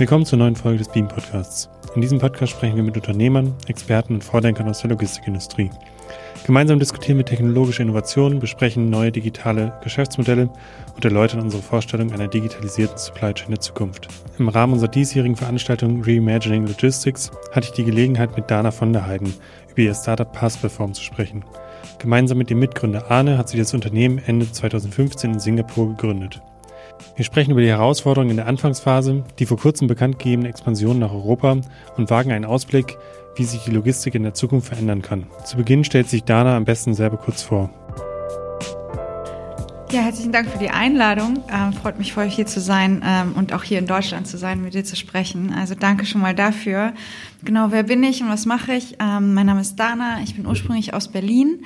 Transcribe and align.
Willkommen 0.00 0.24
zur 0.24 0.38
neuen 0.38 0.56
Folge 0.56 0.78
des 0.78 0.88
Beam 0.88 1.08
Podcasts. 1.08 1.68
In 1.94 2.00
diesem 2.00 2.20
Podcast 2.20 2.52
sprechen 2.52 2.76
wir 2.76 2.82
mit 2.82 2.96
Unternehmern, 2.96 3.54
Experten 3.66 4.14
und 4.14 4.24
Vordenkern 4.24 4.66
aus 4.66 4.80
der 4.80 4.88
Logistikindustrie. 4.88 5.68
Gemeinsam 6.46 6.78
diskutieren 6.78 7.18
wir 7.18 7.26
technologische 7.26 7.82
Innovationen, 7.82 8.38
besprechen 8.38 8.88
neue 8.88 9.12
digitale 9.12 9.78
Geschäftsmodelle 9.84 10.48
und 10.94 11.04
erläutern 11.04 11.42
unsere 11.42 11.62
Vorstellung 11.62 12.12
einer 12.12 12.28
digitalisierten 12.28 12.96
Supply 12.96 13.34
Chain 13.34 13.50
der 13.50 13.60
Zukunft. 13.60 14.08
Im 14.38 14.48
Rahmen 14.48 14.72
unserer 14.72 14.90
diesjährigen 14.90 15.36
Veranstaltung 15.36 16.02
Reimagining 16.02 16.66
Logistics 16.66 17.30
hatte 17.52 17.66
ich 17.66 17.74
die 17.74 17.84
Gelegenheit, 17.84 18.34
mit 18.34 18.50
Dana 18.50 18.70
von 18.70 18.94
der 18.94 19.06
Heiden 19.06 19.34
über 19.68 19.82
ihr 19.82 19.94
Startup 19.94 20.32
Passperform 20.32 20.94
zu 20.94 21.02
sprechen. 21.02 21.44
Gemeinsam 21.98 22.38
mit 22.38 22.48
dem 22.48 22.58
Mitgründer 22.58 23.10
Arne 23.10 23.36
hat 23.36 23.50
sie 23.50 23.58
das 23.58 23.74
Unternehmen 23.74 24.16
Ende 24.24 24.50
2015 24.50 25.32
in 25.32 25.40
Singapur 25.40 25.90
gegründet. 25.90 26.40
Wir 27.16 27.24
sprechen 27.24 27.50
über 27.52 27.60
die 27.60 27.68
Herausforderungen 27.68 28.30
in 28.30 28.36
der 28.36 28.46
Anfangsphase, 28.46 29.24
die 29.38 29.46
vor 29.46 29.58
kurzem 29.58 29.88
bekannt 29.88 30.18
gegebene 30.18 30.48
Expansion 30.48 30.98
nach 30.98 31.12
Europa 31.12 31.58
und 31.96 32.10
wagen 32.10 32.32
einen 32.32 32.44
Ausblick, 32.44 32.96
wie 33.36 33.44
sich 33.44 33.64
die 33.64 33.70
Logistik 33.70 34.14
in 34.14 34.22
der 34.22 34.34
Zukunft 34.34 34.68
verändern 34.68 35.02
kann. 35.02 35.26
Zu 35.44 35.56
Beginn 35.56 35.84
stellt 35.84 36.08
sich 36.08 36.24
Dana 36.24 36.56
am 36.56 36.64
besten 36.64 36.94
selber 36.94 37.16
kurz 37.16 37.42
vor. 37.42 37.70
Ja, 39.92 40.02
herzlichen 40.02 40.30
Dank 40.30 40.48
für 40.48 40.58
die 40.58 40.70
Einladung. 40.70 41.42
Ähm, 41.52 41.72
freut 41.72 41.98
mich 41.98 42.12
voll 42.12 42.30
hier 42.30 42.46
zu 42.46 42.60
sein 42.60 43.02
ähm, 43.04 43.32
und 43.34 43.52
auch 43.52 43.64
hier 43.64 43.80
in 43.80 43.86
Deutschland 43.86 44.28
zu 44.28 44.38
sein, 44.38 44.62
mit 44.62 44.72
dir 44.72 44.84
zu 44.84 44.94
sprechen. 44.94 45.52
Also 45.52 45.74
danke 45.74 46.06
schon 46.06 46.20
mal 46.20 46.32
dafür. 46.32 46.92
Genau, 47.42 47.72
wer 47.72 47.82
bin 47.82 48.04
ich 48.04 48.22
und 48.22 48.28
was 48.28 48.46
mache 48.46 48.72
ich? 48.72 48.98
Ähm, 49.00 49.34
mein 49.34 49.46
Name 49.46 49.62
ist 49.62 49.80
Dana. 49.80 50.20
Ich 50.22 50.36
bin 50.36 50.46
ursprünglich 50.46 50.94
aus 50.94 51.08
Berlin 51.08 51.64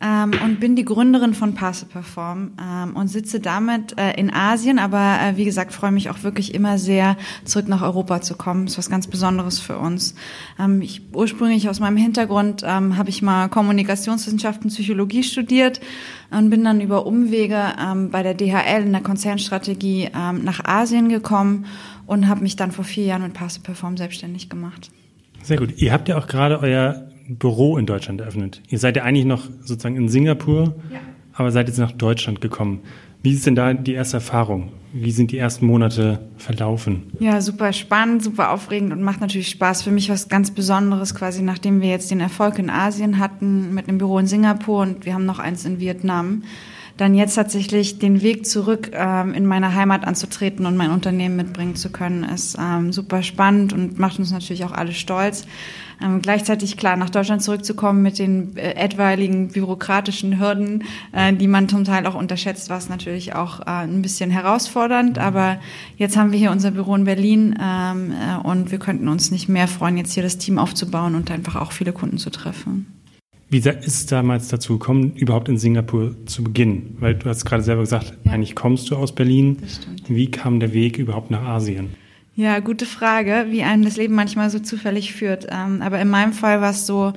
ähm, 0.00 0.32
und 0.44 0.60
bin 0.60 0.76
die 0.76 0.84
Gründerin 0.84 1.32
von 1.32 1.54
Passe 1.54 1.86
Perform 1.86 2.52
ähm, 2.60 2.96
und 2.96 3.08
sitze 3.08 3.40
damit 3.40 3.98
äh, 3.98 4.12
in 4.12 4.32
Asien, 4.32 4.78
aber 4.78 5.18
äh, 5.20 5.36
wie 5.36 5.44
gesagt, 5.46 5.72
freue 5.72 5.90
mich 5.90 6.10
auch 6.10 6.22
wirklich 6.22 6.54
immer 6.54 6.78
sehr, 6.78 7.16
zurück 7.44 7.68
nach 7.68 7.82
Europa 7.82 8.20
zu 8.20 8.36
kommen. 8.36 8.66
Ist 8.66 8.76
was 8.76 8.90
ganz 8.90 9.06
Besonderes 9.06 9.58
für 9.58 9.78
uns. 9.78 10.14
Ähm, 10.58 10.82
ich 10.82 11.02
ursprünglich 11.14 11.68
aus 11.68 11.80
meinem 11.80 11.96
Hintergrund 11.96 12.62
ähm, 12.64 12.98
habe 12.98 13.08
ich 13.08 13.22
mal 13.22 13.48
Kommunikationswissenschaften, 13.48 14.68
Psychologie 14.68 15.22
studiert 15.22 15.80
und 16.30 16.50
bin 16.50 16.62
dann 16.62 16.80
über 16.80 17.06
Umwege 17.06 17.60
ähm, 17.80 18.10
bei 18.10 18.22
der 18.22 18.34
DHL 18.34 18.82
in 18.82 18.92
der 18.92 19.02
Konzernstrategie 19.02 20.10
ähm, 20.14 20.44
nach 20.44 20.64
Asien 20.64 21.08
gekommen 21.08 21.64
und 22.06 22.28
habe 22.28 22.42
mich 22.42 22.56
dann 22.56 22.70
vor 22.70 22.84
vier 22.84 23.04
Jahren 23.04 23.22
mit 23.22 23.32
Passe 23.32 23.60
Perform 23.60 23.96
selbstständig 23.96 24.50
gemacht. 24.50 24.90
Sehr 25.42 25.56
gut. 25.56 25.78
Ihr 25.78 25.92
habt 25.92 26.08
ja 26.08 26.18
auch 26.18 26.26
gerade 26.26 26.60
euer 26.60 27.05
Büro 27.28 27.76
in 27.76 27.86
Deutschland 27.86 28.20
eröffnet. 28.20 28.62
Ihr 28.68 28.78
seid 28.78 28.96
ja 28.96 29.02
eigentlich 29.02 29.24
noch 29.24 29.44
sozusagen 29.60 29.96
in 29.96 30.08
Singapur, 30.08 30.74
ja. 30.92 30.98
aber 31.32 31.50
seid 31.50 31.68
jetzt 31.68 31.78
nach 31.78 31.92
Deutschland 31.92 32.40
gekommen. 32.40 32.80
Wie 33.22 33.32
ist 33.32 33.46
denn 33.46 33.56
da 33.56 33.74
die 33.74 33.94
erste 33.94 34.18
Erfahrung? 34.18 34.70
Wie 34.92 35.10
sind 35.10 35.32
die 35.32 35.38
ersten 35.38 35.66
Monate 35.66 36.20
verlaufen? 36.36 37.10
Ja, 37.18 37.40
super 37.40 37.72
spannend, 37.72 38.22
super 38.22 38.52
aufregend 38.52 38.92
und 38.92 39.02
macht 39.02 39.20
natürlich 39.20 39.48
Spaß. 39.48 39.82
Für 39.82 39.90
mich 39.90 40.08
was 40.08 40.28
ganz 40.28 40.52
Besonderes, 40.52 41.14
quasi 41.14 41.42
nachdem 41.42 41.80
wir 41.80 41.88
jetzt 41.88 42.10
den 42.10 42.20
Erfolg 42.20 42.58
in 42.58 42.70
Asien 42.70 43.18
hatten 43.18 43.74
mit 43.74 43.88
einem 43.88 43.98
Büro 43.98 44.18
in 44.18 44.26
Singapur 44.26 44.82
und 44.82 45.04
wir 45.04 45.14
haben 45.14 45.26
noch 45.26 45.38
eins 45.38 45.64
in 45.64 45.80
Vietnam 45.80 46.42
dann 46.96 47.14
jetzt 47.14 47.34
tatsächlich 47.34 47.98
den 47.98 48.22
Weg 48.22 48.46
zurück 48.46 48.90
ähm, 48.94 49.34
in 49.34 49.44
meine 49.44 49.74
Heimat 49.74 50.06
anzutreten 50.06 50.64
und 50.64 50.76
mein 50.76 50.90
Unternehmen 50.90 51.36
mitbringen 51.36 51.76
zu 51.76 51.90
können, 51.90 52.24
ist 52.24 52.56
ähm, 52.58 52.92
super 52.92 53.22
spannend 53.22 53.72
und 53.72 53.98
macht 53.98 54.18
uns 54.18 54.32
natürlich 54.32 54.64
auch 54.64 54.72
alle 54.72 54.92
stolz. 54.92 55.46
Ähm, 56.02 56.20
gleichzeitig 56.20 56.76
klar 56.76 56.96
nach 56.96 57.10
Deutschland 57.10 57.42
zurückzukommen 57.42 58.02
mit 58.02 58.18
den 58.18 58.56
äh, 58.56 58.74
etwaigen 58.74 59.48
bürokratischen 59.48 60.38
Hürden, 60.38 60.84
äh, 61.12 61.32
die 61.32 61.48
man 61.48 61.68
zum 61.68 61.84
Teil 61.84 62.06
auch 62.06 62.14
unterschätzt, 62.14 62.68
war 62.68 62.78
es 62.78 62.88
natürlich 62.88 63.34
auch 63.34 63.60
äh, 63.60 63.84
ein 63.84 64.02
bisschen 64.02 64.30
herausfordernd. 64.30 65.18
Aber 65.18 65.58
jetzt 65.96 66.16
haben 66.16 66.32
wir 66.32 66.38
hier 66.38 66.50
unser 66.50 66.70
Büro 66.70 66.94
in 66.94 67.04
Berlin 67.04 67.58
ähm, 67.60 68.12
äh, 68.12 68.46
und 68.46 68.70
wir 68.70 68.78
könnten 68.78 69.08
uns 69.08 69.30
nicht 69.30 69.48
mehr 69.48 69.68
freuen, 69.68 69.96
jetzt 69.96 70.12
hier 70.12 70.22
das 70.22 70.38
Team 70.38 70.58
aufzubauen 70.58 71.14
und 71.14 71.30
einfach 71.30 71.56
auch 71.56 71.72
viele 71.72 71.92
Kunden 71.92 72.18
zu 72.18 72.30
treffen. 72.30 72.86
Wie 73.48 73.58
ist 73.58 73.86
es 73.86 74.06
damals 74.06 74.48
dazu 74.48 74.78
gekommen, 74.78 75.12
überhaupt 75.14 75.48
in 75.48 75.56
Singapur 75.56 76.16
zu 76.26 76.42
beginnen? 76.42 76.96
Weil 76.98 77.14
du 77.14 77.28
hast 77.28 77.44
gerade 77.44 77.62
selber 77.62 77.82
gesagt, 77.82 78.14
ja. 78.24 78.32
eigentlich 78.32 78.56
kommst 78.56 78.90
du 78.90 78.96
aus 78.96 79.14
Berlin. 79.14 79.58
Wie 80.08 80.30
kam 80.30 80.58
der 80.58 80.72
Weg 80.72 80.98
überhaupt 80.98 81.30
nach 81.30 81.42
Asien? 81.42 81.90
Ja, 82.38 82.58
gute 82.58 82.84
Frage, 82.84 83.46
wie 83.48 83.62
einem 83.62 83.82
das 83.82 83.96
Leben 83.96 84.14
manchmal 84.14 84.50
so 84.50 84.58
zufällig 84.58 85.14
führt. 85.14 85.46
Ähm, 85.50 85.80
aber 85.80 85.98
in 85.98 86.10
meinem 86.10 86.34
Fall 86.34 86.60
war 86.60 86.72
es 86.72 86.84
so, 86.84 87.14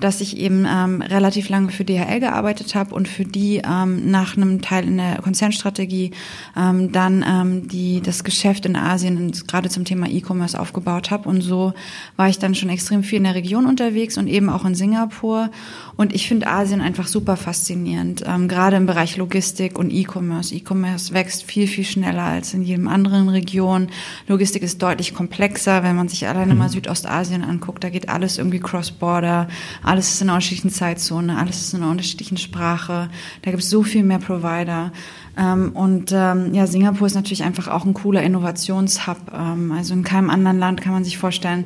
dass 0.00 0.22
ich 0.22 0.38
eben 0.38 0.66
ähm, 0.66 1.02
relativ 1.02 1.50
lange 1.50 1.70
für 1.70 1.84
DHL 1.84 2.20
gearbeitet 2.20 2.74
habe 2.74 2.94
und 2.94 3.06
für 3.06 3.26
die 3.26 3.60
ähm, 3.62 4.10
nach 4.10 4.34
einem 4.34 4.62
Teil 4.62 4.88
in 4.88 4.96
der 4.96 5.20
Konzernstrategie 5.20 6.12
dann 6.54 7.62
die 7.66 8.00
das 8.00 8.24
Geschäft 8.24 8.66
in 8.66 8.76
Asien 8.76 9.32
gerade 9.46 9.68
zum 9.68 9.84
Thema 9.84 10.08
E-Commerce 10.08 10.58
aufgebaut 10.58 11.10
habe. 11.10 11.28
Und 11.28 11.40
so 11.40 11.72
war 12.16 12.28
ich 12.28 12.38
dann 12.38 12.54
schon 12.54 12.68
extrem 12.68 13.02
viel 13.02 13.18
in 13.18 13.24
der 13.24 13.34
Region 13.34 13.66
unterwegs 13.66 14.18
und 14.18 14.26
eben 14.26 14.48
auch 14.48 14.64
in 14.64 14.74
Singapur. 14.74 15.50
Und 15.96 16.14
ich 16.14 16.28
finde 16.28 16.46
Asien 16.46 16.80
einfach 16.80 17.06
super 17.06 17.36
faszinierend, 17.36 18.24
gerade 18.48 18.76
im 18.76 18.86
Bereich 18.86 19.16
Logistik 19.16 19.78
und 19.78 19.90
E-Commerce. 19.90 20.54
E-Commerce 20.54 21.14
wächst 21.14 21.44
viel, 21.44 21.66
viel 21.66 21.84
schneller 21.84 22.24
als 22.24 22.54
in 22.54 22.62
jedem 22.62 22.88
anderen 22.88 23.28
Region. 23.28 23.88
Logistik 24.28 24.61
Logistik 24.62 24.72
ist 24.72 24.82
deutlich 24.82 25.14
komplexer, 25.14 25.82
wenn 25.82 25.96
man 25.96 26.08
sich 26.08 26.26
alleine 26.28 26.54
mal 26.54 26.68
mhm. 26.68 26.72
Südostasien 26.72 27.42
anguckt. 27.42 27.82
Da 27.82 27.90
geht 27.90 28.08
alles 28.08 28.38
irgendwie 28.38 28.60
cross-border, 28.60 29.48
alles 29.82 30.14
ist 30.14 30.22
in 30.22 30.28
einer 30.28 30.36
unterschiedlichen 30.36 30.70
Zeitzone, 30.70 31.36
alles 31.36 31.60
ist 31.60 31.74
in 31.74 31.82
einer 31.82 31.90
unterschiedlichen 31.90 32.36
Sprache. 32.36 33.08
Da 33.42 33.50
gibt 33.50 33.62
es 33.62 33.70
so 33.70 33.82
viel 33.82 34.04
mehr 34.04 34.18
Provider. 34.18 34.92
Ähm, 35.36 35.72
und 35.74 36.12
ähm, 36.12 36.54
ja, 36.54 36.66
Singapur 36.66 37.06
ist 37.06 37.14
natürlich 37.14 37.42
einfach 37.42 37.68
auch 37.68 37.84
ein 37.84 37.94
cooler 37.94 38.22
Innovationshub. 38.22 39.32
Ähm, 39.32 39.72
also 39.72 39.94
in 39.94 40.04
keinem 40.04 40.30
anderen 40.30 40.58
Land 40.58 40.80
kann 40.80 40.92
man 40.92 41.04
sich 41.04 41.18
vorstellen, 41.18 41.64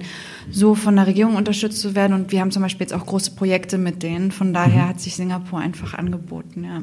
so 0.51 0.75
von 0.75 0.97
der 0.97 1.07
Regierung 1.07 1.37
unterstützt 1.37 1.81
zu 1.81 1.95
werden. 1.95 2.15
Und 2.15 2.33
wir 2.33 2.41
haben 2.41 2.51
zum 2.51 2.63
Beispiel 2.63 2.87
jetzt 2.87 2.95
auch 2.95 3.07
große 3.07 3.33
Projekte 3.33 3.79
mit 3.79 4.03
denen. 4.03 4.33
Von 4.33 4.53
daher 4.53 4.85
mhm. 4.85 4.89
hat 4.89 5.01
sich 5.01 5.17
Singapur 5.17 5.59
einfach 5.59 5.95
angeboten, 5.95 6.65
ja. 6.65 6.83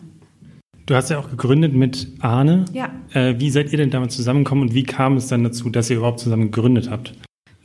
Du 0.85 0.95
hast 0.95 1.09
ja 1.09 1.17
auch 1.17 1.29
gegründet 1.29 1.73
mit 1.73 2.07
Arne. 2.19 2.65
Ja. 2.73 2.91
Äh, 3.13 3.35
wie 3.39 3.49
seid 3.49 3.71
ihr 3.71 3.77
denn 3.77 3.89
damals 3.89 4.15
zusammengekommen 4.15 4.67
und 4.67 4.73
wie 4.73 4.83
kam 4.83 5.15
es 5.15 5.27
dann 5.27 5.43
dazu, 5.43 5.69
dass 5.69 5.89
ihr 5.89 5.97
überhaupt 5.97 6.19
zusammen 6.19 6.51
gegründet 6.51 6.89
habt? 6.89 7.13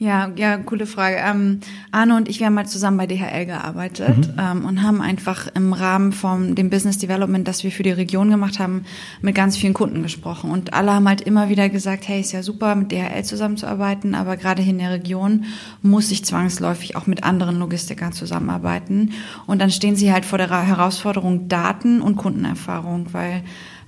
Ja, 0.01 0.31
ja, 0.37 0.59
coole 0.59 0.87
Frage. 0.87 1.17
Ähm, 1.17 1.59
Arne 1.91 2.17
und 2.17 2.29
ich, 2.29 2.39
wir 2.39 2.47
haben 2.47 2.55
mal 2.55 2.67
zusammen 2.67 2.99
bei 2.99 3.09
DHL 3.09 3.47
gearbeitet 3.47 4.29
mhm. 4.29 4.35
ähm, 4.39 4.65
und 4.65 4.83
haben 4.85 5.01
einfach 5.01 5.49
im 5.55 5.73
Rahmen 5.73 6.13
von 6.13 6.55
dem 6.55 6.71
Business 6.71 6.99
Development, 6.99 7.49
das 7.49 7.65
wir 7.65 7.73
für 7.73 7.83
die 7.83 7.91
Region 7.91 8.31
gemacht 8.31 8.61
haben, 8.61 8.85
mit 9.23 9.35
ganz 9.35 9.57
vielen 9.57 9.75
Kunden 9.75 10.05
gesprochen. 10.05 10.53
Und 10.53 10.73
alle 10.73 10.93
haben 10.93 11.09
halt 11.09 11.23
immer 11.23 11.49
wieder 11.49 11.69
gesagt, 11.69 12.07
hey, 12.07 12.21
ist 12.21 12.31
ja 12.31 12.45
super, 12.45 12.77
mit 12.77 12.93
DHL 12.93 13.25
zusammenzuarbeiten, 13.25 14.15
aber 14.15 14.37
gerade 14.37 14.63
hier 14.63 14.73
in 14.73 14.79
der 14.79 14.93
Region 14.93 15.47
muss 15.83 16.13
ich 16.13 16.25
zwangsläufig 16.25 16.95
auch 16.95 17.09
mit 17.09 17.25
anderen 17.25 17.59
Logistikern 17.59 18.13
zusammenarbeiten. 18.13 19.15
Und 19.49 19.61
dann 19.61 19.73
stehen 19.73 19.97
sie 19.97 20.13
halt 20.13 20.25
vor 20.25 20.39
der 20.39 20.49
Herausforderung 20.49 21.49
Daten 21.49 22.03
und 22.03 22.15
Kundenerfahrung, 22.15 23.07
weil 23.11 23.43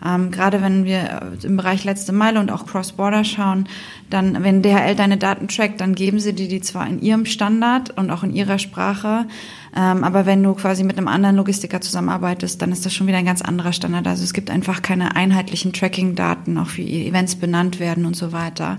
ähm, 0.04 0.30
gerade 0.30 0.62
wenn 0.62 0.84
wir 0.84 1.32
im 1.42 1.56
Bereich 1.56 1.84
letzte 1.84 2.12
Meile 2.12 2.40
und 2.40 2.50
auch 2.50 2.66
Cross-Border 2.66 3.24
schauen, 3.24 3.68
dann, 4.08 4.42
wenn 4.42 4.62
DHL 4.62 4.94
deine 4.94 5.16
Daten 5.16 5.48
trackt, 5.48 5.80
dann 5.80 5.94
geben 5.94 6.20
sie 6.20 6.34
dir 6.34 6.48
die 6.48 6.60
zwar 6.60 6.86
in 6.86 7.00
ihrem 7.00 7.26
Standard 7.26 7.96
und 7.96 8.10
auch 8.10 8.22
in 8.22 8.34
ihrer 8.34 8.58
Sprache, 8.58 9.26
ähm, 9.76 10.02
aber 10.02 10.26
wenn 10.26 10.42
du 10.42 10.54
quasi 10.54 10.82
mit 10.82 10.98
einem 10.98 11.06
anderen 11.06 11.36
Logistiker 11.36 11.80
zusammenarbeitest, 11.80 12.60
dann 12.60 12.72
ist 12.72 12.84
das 12.84 12.92
schon 12.92 13.06
wieder 13.06 13.18
ein 13.18 13.24
ganz 13.24 13.40
anderer 13.40 13.72
Standard. 13.72 14.06
Also 14.06 14.24
es 14.24 14.32
gibt 14.32 14.50
einfach 14.50 14.82
keine 14.82 15.14
einheitlichen 15.14 15.72
Tracking-Daten, 15.72 16.58
auch 16.58 16.76
wie 16.76 17.06
Events 17.06 17.36
benannt 17.36 17.78
werden 17.78 18.04
und 18.04 18.16
so 18.16 18.32
weiter. 18.32 18.78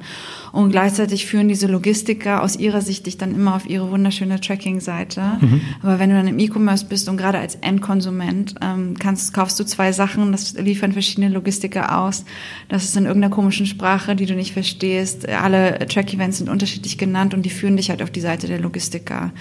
Und 0.52 0.72
gleichzeitig 0.72 1.25
führen 1.25 1.47
diese 1.47 1.68
Logistiker 1.68 2.44
aus 2.44 2.57
ihrer 2.57 2.81
Sicht 2.81 3.06
dich 3.06 3.18
dann 3.18 3.34
immer 3.34 3.56
auf 3.56 3.69
ihre 3.69 3.90
wunderschöne 3.90 4.41
Tracking-Seite. 4.41 5.22
Mhm. 5.40 5.62
Aber 5.81 6.00
wenn 6.00 6.09
du 6.09 6.16
dann 6.16 6.28
im 6.28 6.40
E-Commerce 6.40 6.85
bist 6.85 7.08
und 7.08 7.16
gerade 7.16 7.40
als 7.40 7.56
Endkonsument 7.56 8.56
ähm, 8.62 8.96
kannst, 8.99 9.34
kaufst 9.34 9.59
du 9.59 9.64
zwei 9.64 9.93
Sachen, 9.93 10.34
das 10.34 10.53
liefern 10.53 10.91
verschiedene 10.91 11.29
Logistiker 11.29 11.97
aus. 11.99 12.26
Das 12.67 12.84
ist 12.84 12.97
in 12.97 13.05
irgendeiner 13.05 13.34
komischen 13.34 13.66
Sprache, 13.66 14.16
die 14.16 14.26
du 14.26 14.35
nicht 14.35 14.52
verstehst. 14.52 15.28
Alle 15.29 15.79
Track-Events 15.88 16.40
sind 16.40 16.49
unterschiedlich 16.49 16.97
genannt 16.97 17.34
und 17.34 17.43
die 17.43 17.49
führen 17.49 17.78
dich 17.78 17.90
halt 17.90 18.02
auf 18.02 18.11
die 18.11 18.22
Seite 18.22 18.47
der 18.47 18.59
Logistiker. 18.59 19.32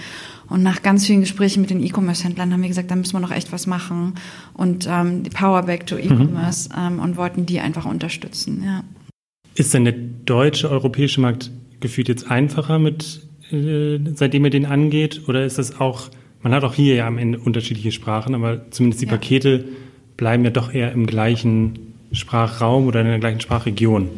Und 0.51 0.63
nach 0.63 0.81
ganz 0.81 1.07
vielen 1.07 1.21
Gesprächen 1.21 1.61
mit 1.61 1.69
den 1.69 1.81
E-Commerce-Händlern 1.81 2.51
haben 2.51 2.61
wir 2.61 2.67
gesagt, 2.67 2.91
da 2.91 2.97
müssen 2.97 3.13
wir 3.13 3.21
noch 3.21 3.31
echt 3.31 3.53
was 3.53 3.67
machen. 3.67 4.15
Und 4.53 4.85
ähm, 4.89 5.23
die 5.23 5.29
Power 5.29 5.63
Back 5.63 5.87
to 5.87 5.97
E-Commerce 5.97 6.67
mhm. 6.69 6.95
ähm, 6.95 6.99
und 6.99 7.15
wollten 7.15 7.45
die 7.45 7.61
einfach 7.61 7.85
unterstützen. 7.85 8.61
Ja. 8.65 8.83
Ist 9.55 9.73
denn 9.73 9.85
der 9.85 9.93
deutsche, 9.93 10.69
europäische 10.69 11.21
Markt 11.21 11.51
gefühlt 11.79 12.09
jetzt 12.09 12.29
einfacher 12.29 12.79
mit, 12.79 13.21
äh, 13.49 13.97
seitdem 14.13 14.43
er 14.43 14.49
den 14.49 14.65
angeht? 14.65 15.21
Oder 15.29 15.45
ist 15.45 15.57
das 15.57 15.79
auch, 15.79 16.09
man 16.41 16.53
hat 16.53 16.65
auch 16.65 16.73
hier 16.73 16.95
ja 16.95 17.07
am 17.07 17.17
Ende 17.17 17.39
unterschiedliche 17.39 17.93
Sprachen, 17.93 18.35
aber 18.35 18.69
zumindest 18.71 19.01
die 19.01 19.05
ja. 19.05 19.11
Pakete 19.11 19.65
bleiben 20.17 20.43
ja 20.43 20.49
doch 20.49 20.73
eher 20.73 20.91
im 20.91 21.05
gleichen 21.07 21.93
Sprachraum 22.11 22.87
oder 22.87 22.99
in 22.99 23.07
der 23.07 23.19
gleichen 23.19 23.39
Sprachregion. 23.39 24.09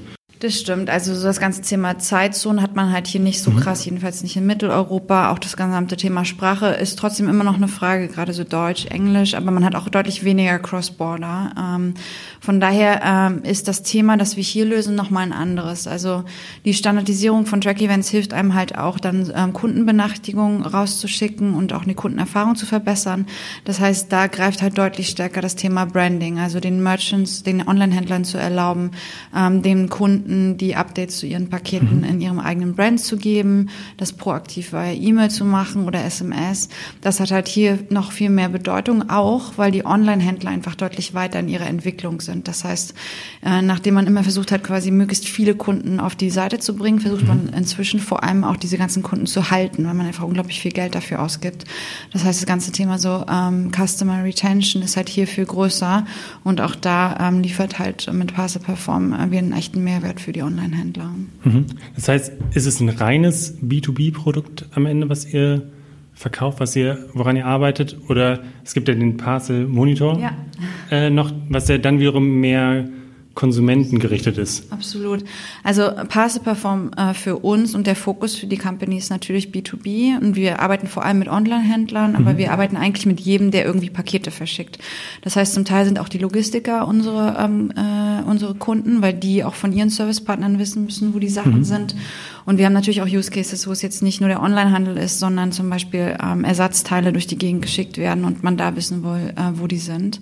Das 0.44 0.60
stimmt. 0.60 0.90
Also 0.90 1.16
so 1.16 1.24
das 1.24 1.40
ganze 1.40 1.62
Thema 1.62 2.00
Zeitzone 2.00 2.62
hat 2.62 2.75
man 2.75 2.92
halt 2.92 3.07
hier 3.07 3.22
nicht 3.22 3.42
so 3.42 3.50
mhm. 3.50 3.62
krass, 3.62 3.86
jedenfalls 3.86 4.24
nicht 4.24 4.36
in 4.36 4.45
Mitteleuropa. 4.45 5.31
Auch 5.31 5.40
das 5.40 5.56
gesamte 5.56 5.95
Thema 5.95 6.25
Sprache 6.25 6.68
ist 6.68 7.00
trotzdem 7.00 7.30
immer 7.30 7.45
noch 7.45 7.56
eine 7.56 7.69
Frage, 7.69 8.10
gerade 8.10 8.34
so 8.34 8.44
Deutsch, 8.44 8.88
Englisch, 8.88 9.36
aber 9.36 9.51
man 9.51 9.63
hat 9.63 9.74
auch 9.74 9.88
deutlich 9.88 10.25
weniger 10.25 10.60
Cross-Border. 10.60 11.54
Ähm, 11.57 11.94
von 12.42 12.60
daher 12.60 13.01
ähm, 13.06 13.44
ist 13.44 13.69
das 13.69 13.84
Thema, 13.84 14.18
das 14.18 14.36
wir 14.36 14.44
hier 14.44 14.66
lösen, 14.66 14.95
nochmal 14.95 15.24
ein 15.24 15.31
anderes. 15.31 15.88
Also 15.88 16.25
die 16.66 16.74
Standardisierung 16.74 17.45
von 17.45 17.62
Track-Events 17.62 18.10
hilft 18.10 18.34
einem 18.34 18.54
halt 18.54 18.78
auch 18.78 19.00
dann 19.00 19.31
ähm, 19.34 19.54
Kundenbenachrichtigungen 19.54 20.66
rauszuschicken 20.66 21.54
und 21.54 21.72
auch 21.72 21.84
eine 21.84 21.95
Kundenerfahrung 21.95 22.57
zu 22.57 22.66
verbessern. 22.66 23.28
Das 23.63 23.80
heißt, 23.80 24.12
da 24.12 24.28
greift 24.28 24.62
halt 24.62 24.78
deutlich 24.78 25.07
stärker 25.07 25.40
das 25.40 25.56
Thema 25.56 25.86
Branding, 25.86 26.40
also 26.40 26.60
den 26.60 26.84
Merchants, 26.84 27.44
den 27.44 27.66
Online-Händlern 27.66 28.25
zu 28.25 28.38
erlauben, 28.38 28.92
ähm, 29.34 29.62
dem 29.62 29.88
Kunden 29.88 30.32
Kunden 30.33 30.57
die 30.57 30.75
Updates 30.75 31.19
zu 31.19 31.27
ihren 31.27 31.50
Paketen 31.50 32.00
mhm. 32.00 32.03
in 32.03 32.21
ihrem 32.21 32.39
eigenen 32.39 32.75
Brand 32.75 33.00
zu 33.00 33.18
geben, 33.18 33.69
das 33.97 34.13
proaktiv 34.13 34.74
via 34.74 34.94
E-Mail 34.94 35.30
zu 35.30 35.45
machen 35.45 35.85
oder 35.85 36.03
SMS. 36.03 36.69
Das 37.01 37.19
hat 37.19 37.31
halt 37.31 37.47
hier 37.47 37.77
noch 37.89 38.12
viel 38.12 38.30
mehr 38.30 38.50
Bedeutung, 38.50 39.09
auch 39.09 39.53
weil 39.57 39.71
die 39.71 39.85
Online-Händler 39.85 40.50
einfach 40.50 40.75
deutlich 40.75 41.13
weiter 41.13 41.39
in 41.39 41.50
ihrer 41.50 41.68
Entwicklung 41.68 42.19
sind. 42.19 42.47
Das 42.47 42.63
heißt, 42.63 42.95
äh, 43.45 43.62
nachdem 43.62 43.94
man 43.94 44.07
immer 44.07 44.24
versucht 44.24 44.51
hat, 44.51 44.63
quasi 44.63 44.89
möglichst 44.89 45.27
viele 45.27 45.53
Kunden 45.53 46.00
auf 46.00 46.15
die 46.15 46.31
Seite 46.31 46.57
zu 46.57 46.75
bringen, 46.75 47.00
versucht 47.00 47.27
man 47.27 47.45
mhm. 47.45 47.53
inzwischen 47.53 48.00
vor 48.00 48.24
allem 48.24 48.44
auch 48.44 48.56
diese 48.56 48.77
ganzen 48.77 49.03
Kunden 49.03 49.27
zu 49.27 49.51
halten, 49.51 49.85
weil 49.85 49.94
man 49.94 50.07
einfach 50.07 50.24
unglaublich 50.24 50.59
viel 50.59 50.71
Geld 50.71 50.95
dafür 50.95 51.21
ausgibt. 51.21 51.65
Das 52.12 52.24
heißt, 52.24 52.41
das 52.41 52.47
ganze 52.47 52.71
Thema 52.71 52.97
so 52.97 53.24
ähm, 53.30 53.71
Customer 53.71 54.24
Retention 54.24 54.81
ist 54.81 54.97
halt 54.97 55.09
hier 55.09 55.27
viel 55.27 55.45
größer 55.45 56.06
und 56.44 56.59
auch 56.59 56.75
da 56.75 57.18
ähm, 57.19 57.41
liefert 57.41 57.77
halt 57.77 58.12
mit 58.12 58.33
Parse 58.33 58.59
Perform 58.59 59.13
äh, 59.13 59.30
wir 59.30 59.39
einen 59.39 59.53
echten 59.53 59.83
Mehrwert 59.83 60.22
für 60.23 60.31
die 60.31 60.41
Online-Händler. 60.41 61.13
Mhm. 61.43 61.65
Das 61.95 62.07
heißt, 62.07 62.33
ist 62.53 62.65
es 62.65 62.79
ein 62.79 62.89
reines 62.89 63.61
B2B-Produkt 63.61 64.65
am 64.73 64.85
Ende, 64.85 65.09
was 65.09 65.31
ihr 65.31 65.63
verkauft, 66.13 66.59
was 66.59 66.75
ihr, 66.75 67.09
woran 67.13 67.35
ihr 67.35 67.45
arbeitet? 67.45 67.97
Oder 68.07 68.39
es 68.63 68.73
gibt 68.73 68.87
ja 68.87 68.95
den 68.95 69.17
Parcel 69.17 69.67
Monitor 69.67 70.19
ja. 70.19 70.31
äh, 70.91 71.09
noch, 71.09 71.31
was 71.49 71.67
ja 71.67 71.77
dann 71.77 71.99
wiederum 71.99 72.39
mehr 72.39 72.87
Konsumenten 73.35 73.97
gerichtet 73.97 74.38
ist. 74.38 74.71
Absolut. 74.71 75.24
Also 75.63 75.89
Passe 76.07 76.39
Perform 76.39 76.91
äh, 76.95 77.15
für 77.15 77.38
uns 77.38 77.74
und 77.74 77.88
der 77.88 77.95
Fokus 77.95 78.35
für 78.35 78.45
die 78.45 78.57
Company 78.57 78.97
ist 78.97 79.09
natürlich 79.09 79.47
B2B 79.47 80.19
und 80.19 80.35
wir 80.35 80.59
arbeiten 80.59 80.88
vor 80.88 81.03
allem 81.03 81.18
mit 81.18 81.27
Online-Händlern, 81.27 82.15
aber 82.15 82.33
mhm. 82.33 82.38
wir 82.38 82.51
arbeiten 82.51 82.77
eigentlich 82.77 83.07
mit 83.07 83.19
jedem, 83.19 83.50
der 83.50 83.65
irgendwie 83.65 83.89
Pakete 83.89 84.30
verschickt. 84.30 84.77
Das 85.21 85.35
heißt, 85.35 85.56
zum 85.56 85.65
Teil 85.65 85.85
sind 85.85 86.00
auch 86.00 86.09
die 86.09 86.19
Logistiker 86.19 86.88
unsere, 86.88 87.35
ähm, 87.39 87.71
äh, 87.75 88.24
unsere 88.30 88.53
Kunden, 88.53 89.01
weil 89.01 89.13
die 89.13 89.44
auch 89.44 89.56
von 89.56 89.74
ihren 89.74 89.89
Servicepartnern 89.89 90.59
wissen 90.59 90.85
müssen, 90.85 91.15
wo 91.15 91.19
die 91.19 91.30
Sachen 91.30 91.59
mhm. 91.59 91.63
sind. 91.63 91.95
Und 92.45 92.57
wir 92.57 92.66
haben 92.66 92.74
natürlich 92.74 93.01
auch 93.01 93.07
Use 93.07 93.31
Cases, 93.31 93.68
wo 93.68 93.72
es 93.72 93.81
jetzt 93.81 94.04
nicht 94.04 94.19
nur 94.19 94.30
der 94.30 94.42
Onlinehandel 94.42 94.98
ist, 94.98 95.19
sondern 95.19 95.51
zum 95.51 95.69
Beispiel 95.69 96.18
ähm, 96.22 96.44
Ersatzteile 96.44 97.13
durch 97.13 97.28
die 97.28 97.38
Gegend 97.38 97.62
geschickt 97.62 97.98
werden 97.98 98.25
und 98.25 98.44
man 98.44 98.57
da 98.57 98.75
wissen 98.75 99.04
will, 99.04 99.34
äh, 99.36 99.51
wo 99.54 99.68
die 99.68 99.78
sind. 99.78 100.19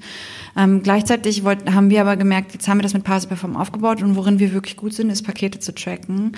Ähm, 0.58 0.84
gleichzeitig 0.84 1.44
wollt, 1.44 1.72
haben 1.72 1.90
wir 1.90 2.02
aber 2.02 2.18
gemerkt, 2.18 2.54
jetzt 2.54 2.68
haben 2.68 2.78
wir 2.78 2.84
das 2.84 2.94
mit 2.94 3.04
Parse 3.04 3.28
Perform 3.28 3.56
aufgebaut 3.56 4.04
und 4.04 4.16
worin 4.16 4.40
wir 4.40 4.54
wirklich 4.54 4.78
gut 4.78 4.94
sind, 4.94 5.10
ist 5.10 5.24
Pakete 5.24 5.60
zu 5.60 5.74
tracken. 5.74 6.34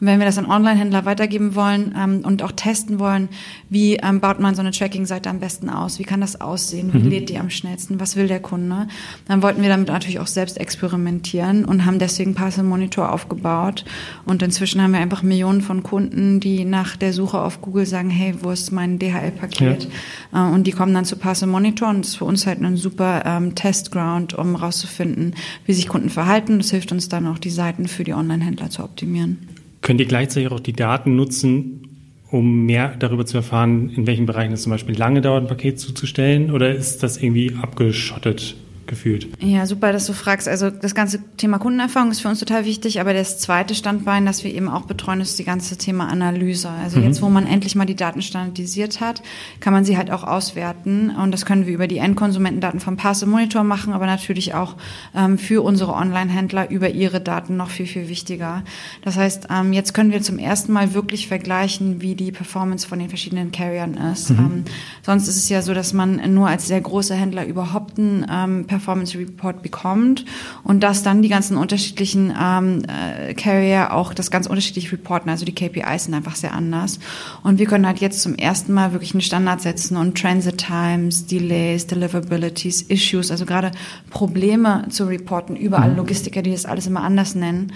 Und 0.00 0.06
wenn 0.06 0.18
wir 0.18 0.26
das 0.26 0.38
an 0.38 0.46
Online-Händler 0.46 1.04
weitergeben 1.04 1.54
wollen 1.54 1.94
ähm, 1.96 2.20
und 2.24 2.42
auch 2.42 2.52
testen 2.52 2.98
wollen, 2.98 3.28
wie 3.70 3.96
ähm, 3.96 4.20
baut 4.20 4.40
man 4.40 4.54
so 4.54 4.60
eine 4.60 4.70
Tracking-Seite 4.70 5.30
am 5.30 5.40
besten 5.40 5.70
aus? 5.70 5.98
Wie 5.98 6.04
kann 6.04 6.20
das 6.20 6.40
aussehen? 6.40 6.92
Wie 6.92 6.98
mhm. 6.98 7.08
lädt 7.08 7.28
die 7.30 7.38
am 7.38 7.50
schnellsten? 7.50 7.98
Was 7.98 8.16
will 8.16 8.28
der 8.28 8.40
Kunde? 8.40 8.88
Dann 9.26 9.42
wollten 9.42 9.62
wir 9.62 9.68
damit 9.68 9.88
natürlich 9.88 10.20
auch 10.20 10.26
selbst 10.26 10.58
experimentieren 10.58 11.64
und 11.64 11.86
haben 11.86 11.98
deswegen 11.98 12.34
Parcel 12.34 12.64
Monitor 12.64 13.12
aufgebaut. 13.12 13.84
Und 14.24 14.42
inzwischen 14.42 14.82
haben 14.82 14.92
wir 14.92 15.00
einfach 15.00 15.22
Millionen 15.22 15.62
von 15.62 15.82
Kunden, 15.82 16.40
die 16.40 16.64
nach 16.64 16.96
der 16.96 17.12
Suche 17.12 17.40
auf 17.40 17.60
Google 17.62 17.86
sagen, 17.86 18.10
hey, 18.10 18.34
wo 18.40 18.50
ist 18.50 18.72
mein 18.72 18.98
DHL-Paket? 18.98 19.88
Ja. 20.32 20.50
Äh, 20.50 20.54
und 20.54 20.66
die 20.66 20.72
kommen 20.72 20.92
dann 20.92 21.04
zu 21.04 21.16
Parcel 21.16 21.48
Monitor 21.48 21.88
und 21.88 22.00
das 22.00 22.08
ist 22.08 22.16
für 22.16 22.24
uns 22.26 22.46
halt 22.46 22.60
ein 22.60 22.76
super 22.76 23.22
ähm, 23.24 23.54
Testground, 23.54 24.34
um 24.34 24.56
rauszufinden, 24.56 25.34
wie 25.64 25.72
sich 25.72 25.88
Kunden 25.88 26.10
verhalten. 26.10 26.58
Das 26.58 26.70
hilft 26.70 26.92
uns 26.92 27.08
dann 27.08 27.26
auch, 27.26 27.38
die 27.38 27.50
Seiten 27.50 27.88
für 27.88 28.04
die 28.04 28.12
Online-Händler 28.12 28.70
zu 28.70 28.82
optimieren. 28.84 29.55
Könnt 29.86 30.00
ihr 30.00 30.06
gleichzeitig 30.06 30.50
auch 30.50 30.58
die 30.58 30.72
Daten 30.72 31.14
nutzen, 31.14 32.10
um 32.32 32.66
mehr 32.66 32.96
darüber 32.98 33.24
zu 33.24 33.36
erfahren, 33.36 33.88
in 33.90 34.08
welchen 34.08 34.26
Bereichen 34.26 34.52
es 34.52 34.62
zum 34.62 34.72
Beispiel 34.72 34.98
lange 34.98 35.20
dauert, 35.20 35.44
ein 35.44 35.46
Paket 35.46 35.78
zuzustellen? 35.78 36.50
Oder 36.50 36.74
ist 36.74 37.04
das 37.04 37.22
irgendwie 37.22 37.54
abgeschottet? 37.62 38.56
Gefühlt. 38.86 39.28
Ja, 39.40 39.66
super, 39.66 39.92
dass 39.92 40.06
du 40.06 40.12
fragst. 40.12 40.48
Also 40.48 40.70
das 40.70 40.94
ganze 40.94 41.18
Thema 41.36 41.58
Kundenerfahrung 41.58 42.10
ist 42.10 42.20
für 42.20 42.28
uns 42.28 42.40
total 42.40 42.64
wichtig, 42.64 43.00
aber 43.00 43.12
das 43.12 43.38
zweite 43.38 43.74
Standbein, 43.74 44.26
das 44.26 44.44
wir 44.44 44.54
eben 44.54 44.68
auch 44.68 44.86
betreuen, 44.86 45.20
ist 45.20 45.38
die 45.38 45.44
ganze 45.44 45.76
Thema 45.76 46.08
Analyse. 46.08 46.68
Also 46.68 46.98
mhm. 46.98 47.04
jetzt, 47.04 47.22
wo 47.22 47.28
man 47.28 47.46
endlich 47.46 47.74
mal 47.74 47.84
die 47.84 47.96
Daten 47.96 48.22
standardisiert 48.22 49.00
hat, 49.00 49.22
kann 49.60 49.72
man 49.72 49.84
sie 49.84 49.96
halt 49.96 50.10
auch 50.10 50.24
auswerten 50.24 51.10
und 51.10 51.32
das 51.32 51.46
können 51.46 51.66
wir 51.66 51.74
über 51.74 51.86
die 51.86 51.98
Endkonsumentendaten 51.98 52.80
vom 52.80 52.96
Passe 52.96 53.26
Monitor 53.26 53.64
machen, 53.64 53.92
aber 53.92 54.06
natürlich 54.06 54.54
auch 54.54 54.76
ähm, 55.14 55.38
für 55.38 55.62
unsere 55.62 55.92
Online-Händler 55.92 56.70
über 56.70 56.90
ihre 56.90 57.20
Daten 57.20 57.56
noch 57.56 57.70
viel, 57.70 57.86
viel 57.86 58.08
wichtiger. 58.08 58.62
Das 59.02 59.16
heißt, 59.16 59.48
ähm, 59.50 59.72
jetzt 59.72 59.94
können 59.94 60.12
wir 60.12 60.22
zum 60.22 60.38
ersten 60.38 60.72
Mal 60.72 60.94
wirklich 60.94 61.28
vergleichen, 61.28 62.00
wie 62.00 62.14
die 62.14 62.32
Performance 62.32 62.86
von 62.86 62.98
den 62.98 63.08
verschiedenen 63.08 63.52
Carriern 63.52 63.94
ist. 64.12 64.30
Mhm. 64.30 64.38
Ähm, 64.38 64.64
sonst 65.02 65.28
ist 65.28 65.36
es 65.36 65.48
ja 65.48 65.62
so, 65.62 65.74
dass 65.74 65.92
man 65.92 66.34
nur 66.34 66.48
als 66.48 66.66
sehr 66.66 66.80
großer 66.80 67.14
Händler 67.14 67.46
überhaupt 67.46 67.98
ein 67.98 68.26
ähm, 68.30 68.66
Performance 68.76 69.18
Report 69.18 69.62
bekommt 69.62 70.24
und 70.62 70.82
dass 70.82 71.02
dann 71.02 71.22
die 71.22 71.28
ganzen 71.28 71.56
unterschiedlichen 71.56 72.32
ähm, 72.38 72.82
äh, 72.84 73.34
Carrier 73.34 73.92
auch 73.92 74.12
das 74.12 74.30
ganz 74.30 74.46
unterschiedlich 74.46 74.92
reporten. 74.92 75.30
Also 75.30 75.44
die 75.44 75.54
KPIs 75.54 76.04
sind 76.04 76.14
einfach 76.14 76.36
sehr 76.36 76.54
anders. 76.54 76.98
Und 77.42 77.58
wir 77.58 77.66
können 77.66 77.86
halt 77.86 77.98
jetzt 77.98 78.22
zum 78.22 78.34
ersten 78.34 78.72
Mal 78.72 78.92
wirklich 78.92 79.14
einen 79.14 79.22
Standard 79.22 79.60
setzen 79.60 79.96
und 79.96 80.18
Transit 80.18 80.58
Times, 80.58 81.26
Delays, 81.26 81.86
Deliverabilities, 81.86 82.82
Issues, 82.82 83.30
also 83.30 83.46
gerade 83.46 83.72
Probleme 84.10 84.86
zu 84.90 85.04
reporten. 85.04 85.56
Überall 85.56 85.90
mhm. 85.90 85.96
Logistiker, 85.96 86.42
die 86.42 86.52
das 86.52 86.66
alles 86.66 86.86
immer 86.86 87.02
anders 87.02 87.34
nennen 87.34 87.72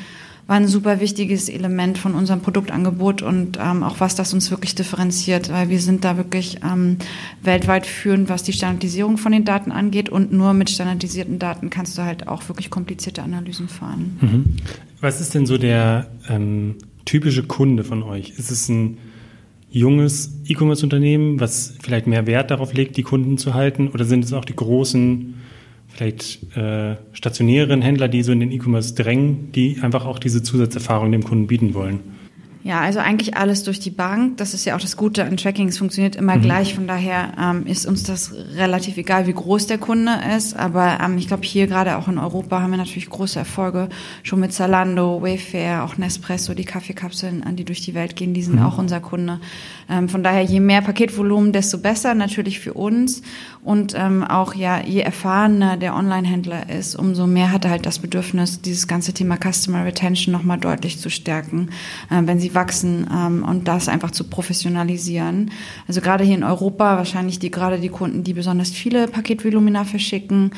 war 0.50 0.56
ein 0.56 0.67
super 0.67 0.99
wichtiges 0.99 1.49
Element 1.49 1.97
von 1.97 2.17
unserem 2.17 2.41
Produktangebot 2.41 3.23
und 3.23 3.56
ähm, 3.62 3.85
auch 3.85 4.00
was 4.00 4.17
das 4.17 4.35
uns 4.35 4.50
wirklich 4.50 4.75
differenziert, 4.75 5.52
weil 5.52 5.69
wir 5.69 5.79
sind 5.79 6.05
da 6.05 6.17
wirklich 6.17 6.58
ähm, 6.64 6.97
weltweit 7.41 7.87
führend, 7.87 8.29
was 8.29 8.43
die 8.43 8.52
Standardisierung 8.52 9.17
von 9.17 9.31
den 9.31 9.44
Daten 9.44 9.70
angeht 9.70 10.08
und 10.08 10.32
nur 10.32 10.52
mit 10.52 10.69
standardisierten 10.69 11.38
Daten 11.38 11.70
kannst 11.70 11.97
du 11.97 12.02
halt 12.02 12.26
auch 12.26 12.49
wirklich 12.49 12.69
komplizierte 12.69 13.23
Analysen 13.23 13.69
fahren. 13.69 14.19
Mhm. 14.20 14.44
Was 15.00 15.20
ist 15.20 15.37
denn 15.37 15.47
so 15.47 15.56
der 15.56 16.11
ähm, 16.29 16.75
typische 17.05 17.44
Kunde 17.44 17.85
von 17.85 18.02
euch? 18.02 18.31
Ist 18.31 18.50
es 18.50 18.69
ein 18.69 18.99
junges 19.70 20.32
E-Commerce-Unternehmen, 20.49 21.38
was 21.38 21.75
vielleicht 21.81 22.08
mehr 22.08 22.26
Wert 22.26 22.50
darauf 22.50 22.75
legt, 22.75 22.97
die 22.97 23.05
Kunden 23.05 23.38
zu 23.38 23.55
halten? 23.55 23.87
Oder 23.87 24.05
sind 24.05 24.25
es 24.25 24.32
auch 24.32 24.44
die 24.44 24.56
großen 24.56 25.35
vielleicht 25.92 26.56
äh, 26.56 26.97
stationären 27.12 27.82
Händler, 27.82 28.09
die 28.09 28.23
so 28.23 28.32
in 28.32 28.40
den 28.40 28.52
E-Commerce 28.52 28.94
drängen, 28.94 29.52
die 29.52 29.78
einfach 29.82 30.06
auch 30.06 30.18
diese 30.18 30.42
Zusatzerfahrung 30.42 31.12
dem 31.12 31.25
Kunden 31.25 31.47
bieten 31.47 31.75
wollen? 31.75 32.00
Ja, 32.62 32.81
also 32.81 32.99
eigentlich 32.99 33.38
alles 33.38 33.62
durch 33.62 33.81
die 33.81 33.90
Bank. 33.90 34.37
Das 34.37 34.52
ist 34.52 34.67
ja 34.67 34.76
auch 34.76 34.81
das 34.81 34.99
Gute 34.99 35.25
an 35.25 35.38
Tracking. 35.38 35.69
Es 35.69 35.79
funktioniert 35.79 36.14
immer 36.14 36.37
mhm. 36.37 36.43
gleich. 36.43 36.75
Von 36.75 36.87
daher 36.87 37.33
ähm, 37.40 37.67
ist 37.67 37.87
uns 37.87 38.02
das 38.02 38.35
relativ 38.55 38.99
egal, 38.99 39.26
wie 39.26 39.33
groß 39.33 39.67
der 39.67 39.79
Kunde 39.79 40.12
ist. 40.37 40.55
Aber 40.57 40.99
ähm, 41.02 41.17
ich 41.17 41.26
glaube, 41.26 41.45
hier 41.45 41.67
gerade 41.67 41.97
auch 41.97 42.07
in 42.09 42.19
Europa 42.19 42.61
haben 42.61 42.71
wir 42.71 42.76
natürlich 42.76 43.09
große 43.09 43.38
Erfolge. 43.38 43.88
Schon 44.23 44.40
mit 44.40 44.52
Zalando, 44.52 45.23
Wayfair, 45.23 45.85
auch 45.85 45.97
Nespresso, 45.97 46.52
die 46.52 46.67
Kaffeekapseln, 46.67 47.43
an 47.43 47.57
die 47.57 47.64
durch 47.64 47.81
die 47.81 47.95
Welt 47.95 48.14
gehen, 48.14 48.35
die 48.35 48.43
sind 48.43 48.57
mhm. 48.57 48.67
auch 48.67 48.76
unser 48.76 49.00
Kunde. 49.00 49.40
Ähm, 49.88 50.11
von 50.11 50.23
daher, 50.23 50.43
je 50.43 50.61
mehr 50.61 50.83
Paketvolumen, 50.83 51.52
desto 51.52 51.79
besser 51.79 52.14
natürlich 52.14 52.61
für 52.61 52.75
uns. 52.75 53.23
Und 53.62 53.95
ähm, 53.97 54.23
auch 54.23 54.55
ja, 54.55 54.83
je 54.85 55.00
erfahrener 55.00 55.79
der 55.79 55.95
Online-Händler 55.95 56.69
ist, 56.69 56.95
umso 56.95 57.26
mehr 57.26 57.52
hat 57.52 57.64
er 57.64 57.71
halt 57.71 57.87
das 57.87 58.00
Bedürfnis, 58.00 58.61
dieses 58.61 58.87
ganze 58.87 59.14
Thema 59.14 59.38
Customer 59.38 59.85
Retention 59.85 60.33
nochmal 60.33 60.59
deutlich 60.59 60.99
zu 60.99 61.09
stärken. 61.09 61.71
Äh, 62.11 62.23
wenn 62.25 62.38
sie 62.38 62.50
wachsen 62.54 63.09
ähm, 63.12 63.42
und 63.42 63.69
das 63.69 63.88
einfach 63.88 64.11
zu 64.11 64.25
professionalisieren. 64.25 65.50
Also 65.88 66.00
gerade 66.00 66.25
hier 66.25 66.37
in 66.37 66.45
Europa 66.45 66.97
wahrscheinlich 66.97 67.38
die 67.38 67.50
gerade 67.50 67.78
die 67.78 67.88
Kunden, 67.88 68.25
die 68.25 68.35
besonders 68.35 68.71
viele 68.71 69.09
Paketvolumina 69.09 69.85
verschicken, 69.85 70.52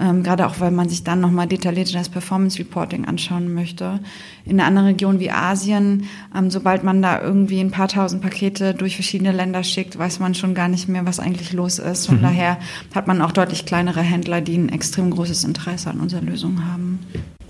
ähm, 0.00 0.22
gerade 0.22 0.46
auch 0.46 0.60
weil 0.60 0.70
man 0.70 0.88
sich 0.88 1.04
dann 1.04 1.20
nochmal 1.20 1.46
detailliert 1.46 1.94
das 1.94 2.08
Performance 2.08 2.58
Reporting 2.58 3.04
anschauen 3.04 3.52
möchte. 3.52 4.00
In 4.44 4.60
einer 4.60 4.66
anderen 4.66 4.88
Region 4.88 5.20
wie 5.20 5.30
Asien, 5.30 6.04
ähm, 6.36 6.50
sobald 6.50 6.84
man 6.84 7.02
da 7.02 7.20
irgendwie 7.20 7.60
ein 7.60 7.70
paar 7.70 7.88
tausend 7.88 8.22
Pakete 8.22 8.74
durch 8.74 8.94
verschiedene 8.94 9.32
Länder 9.32 9.64
schickt, 9.64 9.98
weiß 9.98 10.20
man 10.20 10.34
schon 10.34 10.54
gar 10.54 10.68
nicht 10.68 10.88
mehr, 10.88 11.04
was 11.06 11.20
eigentlich 11.20 11.52
los 11.52 11.78
ist. 11.78 12.06
Von 12.06 12.18
mhm. 12.18 12.22
daher 12.22 12.58
hat 12.94 13.06
man 13.06 13.20
auch 13.22 13.32
deutlich 13.32 13.66
kleinere 13.66 14.02
Händler, 14.02 14.40
die 14.40 14.56
ein 14.56 14.68
extrem 14.68 15.10
großes 15.10 15.44
Interesse 15.44 15.90
an 15.90 16.00
unserer 16.00 16.22
Lösung 16.22 16.64
haben. 16.64 17.00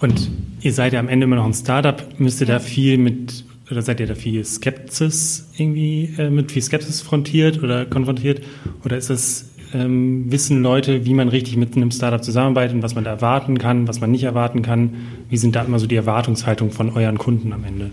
Und 0.00 0.30
ihr 0.60 0.72
seid 0.72 0.92
ja 0.92 1.00
am 1.00 1.08
Ende 1.08 1.24
immer 1.24 1.36
noch 1.36 1.44
ein 1.44 1.54
Startup. 1.54 2.02
Müsst 2.18 2.40
ihr 2.40 2.46
da 2.46 2.60
viel 2.60 2.98
mit 2.98 3.44
oder 3.70 3.82
seid 3.82 4.00
ihr 4.00 4.06
da 4.06 4.14
viel 4.14 4.44
Skepsis 4.44 5.48
irgendwie 5.56 6.14
äh, 6.18 6.30
mit 6.30 6.52
viel 6.52 6.62
Skepsis 6.62 7.00
frontiert 7.00 7.62
oder 7.62 7.86
konfrontiert? 7.86 8.42
Oder 8.84 8.96
ist 8.96 9.10
das 9.10 9.46
ähm, 9.74 10.30
wissen 10.30 10.62
Leute, 10.62 11.04
wie 11.04 11.14
man 11.14 11.28
richtig 11.28 11.56
mit 11.56 11.76
einem 11.76 11.90
Startup 11.90 12.22
zusammenarbeitet 12.22 12.76
und 12.76 12.82
was 12.82 12.94
man 12.94 13.04
da 13.04 13.10
erwarten 13.10 13.58
kann, 13.58 13.86
was 13.88 14.00
man 14.00 14.10
nicht 14.10 14.24
erwarten 14.24 14.62
kann? 14.62 14.94
Wie 15.28 15.36
sind 15.36 15.56
da 15.56 15.62
immer 15.62 15.78
so 15.78 15.86
die 15.86 15.96
Erwartungshaltung 15.96 16.70
von 16.70 16.90
euren 16.90 17.18
Kunden 17.18 17.52
am 17.52 17.64
Ende? 17.64 17.90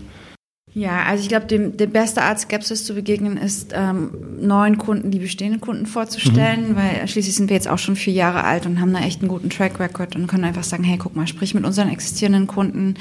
Ja, 0.76 1.04
also 1.04 1.22
ich 1.22 1.30
glaube, 1.30 1.46
der 1.46 1.86
beste 1.86 2.20
Art, 2.20 2.38
Skepsis 2.38 2.84
zu 2.84 2.92
begegnen, 2.92 3.38
ist 3.38 3.72
ähm, 3.74 4.10
neuen 4.42 4.76
Kunden 4.76 5.10
die 5.10 5.20
bestehenden 5.20 5.58
Kunden 5.58 5.86
vorzustellen, 5.86 6.72
mhm. 6.72 6.76
weil 6.76 7.08
schließlich 7.08 7.34
sind 7.34 7.48
wir 7.48 7.56
jetzt 7.56 7.66
auch 7.66 7.78
schon 7.78 7.96
vier 7.96 8.12
Jahre 8.12 8.44
alt 8.44 8.66
und 8.66 8.78
haben 8.78 8.92
da 8.92 9.00
echt 9.00 9.22
einen 9.22 9.30
guten 9.30 9.48
Track 9.48 9.80
Record 9.80 10.16
und 10.16 10.26
können 10.26 10.44
einfach 10.44 10.64
sagen, 10.64 10.84
hey, 10.84 10.98
guck 10.98 11.16
mal, 11.16 11.26
sprich 11.26 11.54
mit 11.54 11.64
unseren 11.64 11.88
existierenden 11.88 12.46
Kunden, 12.46 12.96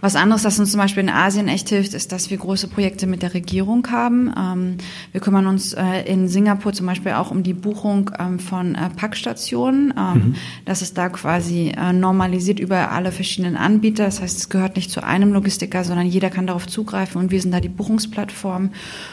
was 0.00 0.16
anderes, 0.16 0.44
was 0.44 0.58
uns 0.58 0.70
zum 0.70 0.80
Beispiel 0.80 1.02
in 1.02 1.08
Asien 1.08 1.48
echt 1.48 1.68
hilft, 1.68 1.94
ist, 1.94 2.12
dass 2.12 2.30
wir 2.30 2.36
große 2.36 2.68
Projekte 2.68 3.06
mit 3.06 3.22
der 3.22 3.34
Regierung 3.34 3.86
haben. 3.90 4.32
Ähm, 4.36 4.76
wir 5.12 5.20
kümmern 5.20 5.46
uns 5.46 5.72
äh, 5.72 6.02
in 6.06 6.28
Singapur 6.28 6.72
zum 6.72 6.86
Beispiel 6.86 7.12
auch 7.12 7.30
um 7.30 7.42
die 7.42 7.54
Buchung 7.54 8.10
ähm, 8.18 8.38
von 8.38 8.74
äh, 8.74 8.90
Packstationen. 8.94 9.94
Ähm, 9.96 10.14
mhm. 10.14 10.34
Das 10.64 10.82
ist 10.82 10.98
da 10.98 11.08
quasi 11.08 11.72
äh, 11.76 11.92
normalisiert 11.92 12.60
über 12.60 12.90
alle 12.90 13.12
verschiedenen 13.12 13.56
Anbieter. 13.56 14.04
Das 14.04 14.20
heißt, 14.20 14.38
es 14.38 14.48
gehört 14.48 14.76
nicht 14.76 14.90
zu 14.90 15.02
einem 15.02 15.32
Logistiker, 15.32 15.84
sondern 15.84 16.06
jeder 16.06 16.30
kann 16.30 16.46
darauf 16.46 16.66
zugreifen 16.66 17.20
und 17.20 17.30
wir 17.30 17.40
sind 17.40 17.52
da 17.52 17.60
die 17.60 17.68
Buchungsplattform 17.68 18.70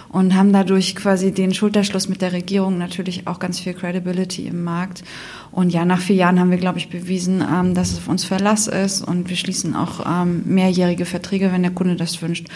und 0.09 0.35
haben 0.35 0.53
dadurch 0.53 0.95
quasi 0.95 1.31
den 1.31 1.53
Schulterschluss 1.53 2.09
mit 2.09 2.21
der 2.21 2.33
Regierung 2.33 2.77
natürlich 2.77 3.27
auch 3.27 3.39
ganz 3.39 3.59
viel 3.59 3.73
Credibility 3.73 4.47
im 4.47 4.63
Markt. 4.63 5.03
Und 5.51 5.71
ja, 5.71 5.85
nach 5.85 5.99
vier 5.99 6.15
Jahren 6.15 6.39
haben 6.39 6.49
wir, 6.49 6.57
glaube 6.57 6.79
ich, 6.79 6.89
bewiesen, 6.89 7.41
ähm, 7.41 7.75
dass 7.75 7.91
es 7.91 7.99
auf 7.99 8.07
uns 8.07 8.25
Verlass 8.25 8.67
ist 8.67 9.01
und 9.01 9.29
wir 9.29 9.37
schließen 9.37 9.75
auch 9.75 10.03
ähm, 10.05 10.41
mehrjährige 10.73 11.05
Verträge, 11.05 11.51
wenn 11.51 11.61
der 11.61 11.71
Kunde 11.71 11.95
das 11.95 12.21
wünscht. 12.21 12.47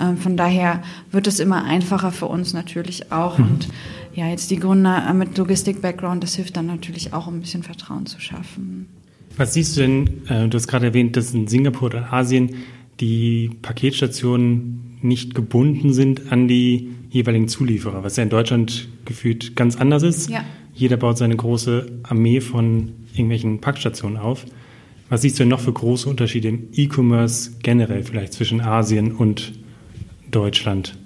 Ähm, 0.00 0.16
von 0.16 0.36
daher 0.36 0.82
wird 1.12 1.26
es 1.26 1.40
immer 1.40 1.64
einfacher 1.64 2.10
für 2.10 2.26
uns 2.26 2.54
natürlich 2.54 3.12
auch. 3.12 3.38
Mhm. 3.38 3.44
Und 3.44 3.68
ja, 4.14 4.28
jetzt 4.28 4.50
die 4.50 4.58
Gründer 4.58 5.06
äh, 5.08 5.14
mit 5.14 5.36
Logistik-Background, 5.36 6.22
das 6.22 6.34
hilft 6.34 6.56
dann 6.56 6.66
natürlich 6.66 7.12
auch, 7.12 7.26
um 7.26 7.36
ein 7.36 7.40
bisschen 7.40 7.62
Vertrauen 7.62 8.06
zu 8.06 8.20
schaffen. 8.20 8.88
Was 9.36 9.52
siehst 9.52 9.76
du 9.76 9.82
denn, 9.82 10.26
äh, 10.28 10.48
du 10.48 10.56
hast 10.56 10.66
gerade 10.66 10.86
erwähnt, 10.86 11.16
dass 11.16 11.34
in 11.34 11.46
Singapur 11.46 11.88
oder 11.88 12.12
Asien 12.12 12.54
die 13.00 13.50
Paketstationen 13.60 14.98
nicht 15.02 15.34
gebunden 15.34 15.92
sind 15.92 16.32
an 16.32 16.48
die 16.48 16.94
jeweiligen 17.10 17.48
Zulieferer, 17.48 18.02
was 18.02 18.16
ja 18.16 18.22
in 18.22 18.30
Deutschland 18.30 18.88
gefühlt 19.04 19.54
ganz 19.54 19.76
anders 19.76 20.02
ist. 20.02 20.30
Ja. 20.30 20.44
Jeder 20.74 20.96
baut 20.96 21.18
seine 21.18 21.36
große 21.36 22.00
Armee 22.02 22.40
von 22.40 22.92
irgendwelchen 23.12 23.60
Packstationen 23.60 24.16
auf. 24.16 24.46
Was 25.08 25.22
siehst 25.22 25.38
du 25.38 25.42
denn 25.42 25.48
noch 25.48 25.60
für 25.60 25.72
große 25.72 26.08
Unterschiede 26.08 26.48
im 26.48 26.68
E-Commerce 26.72 27.52
generell 27.62 28.02
vielleicht 28.02 28.32
zwischen 28.32 28.60
Asien 28.60 29.12
und 29.12 29.52
Deutschland? 30.30 30.96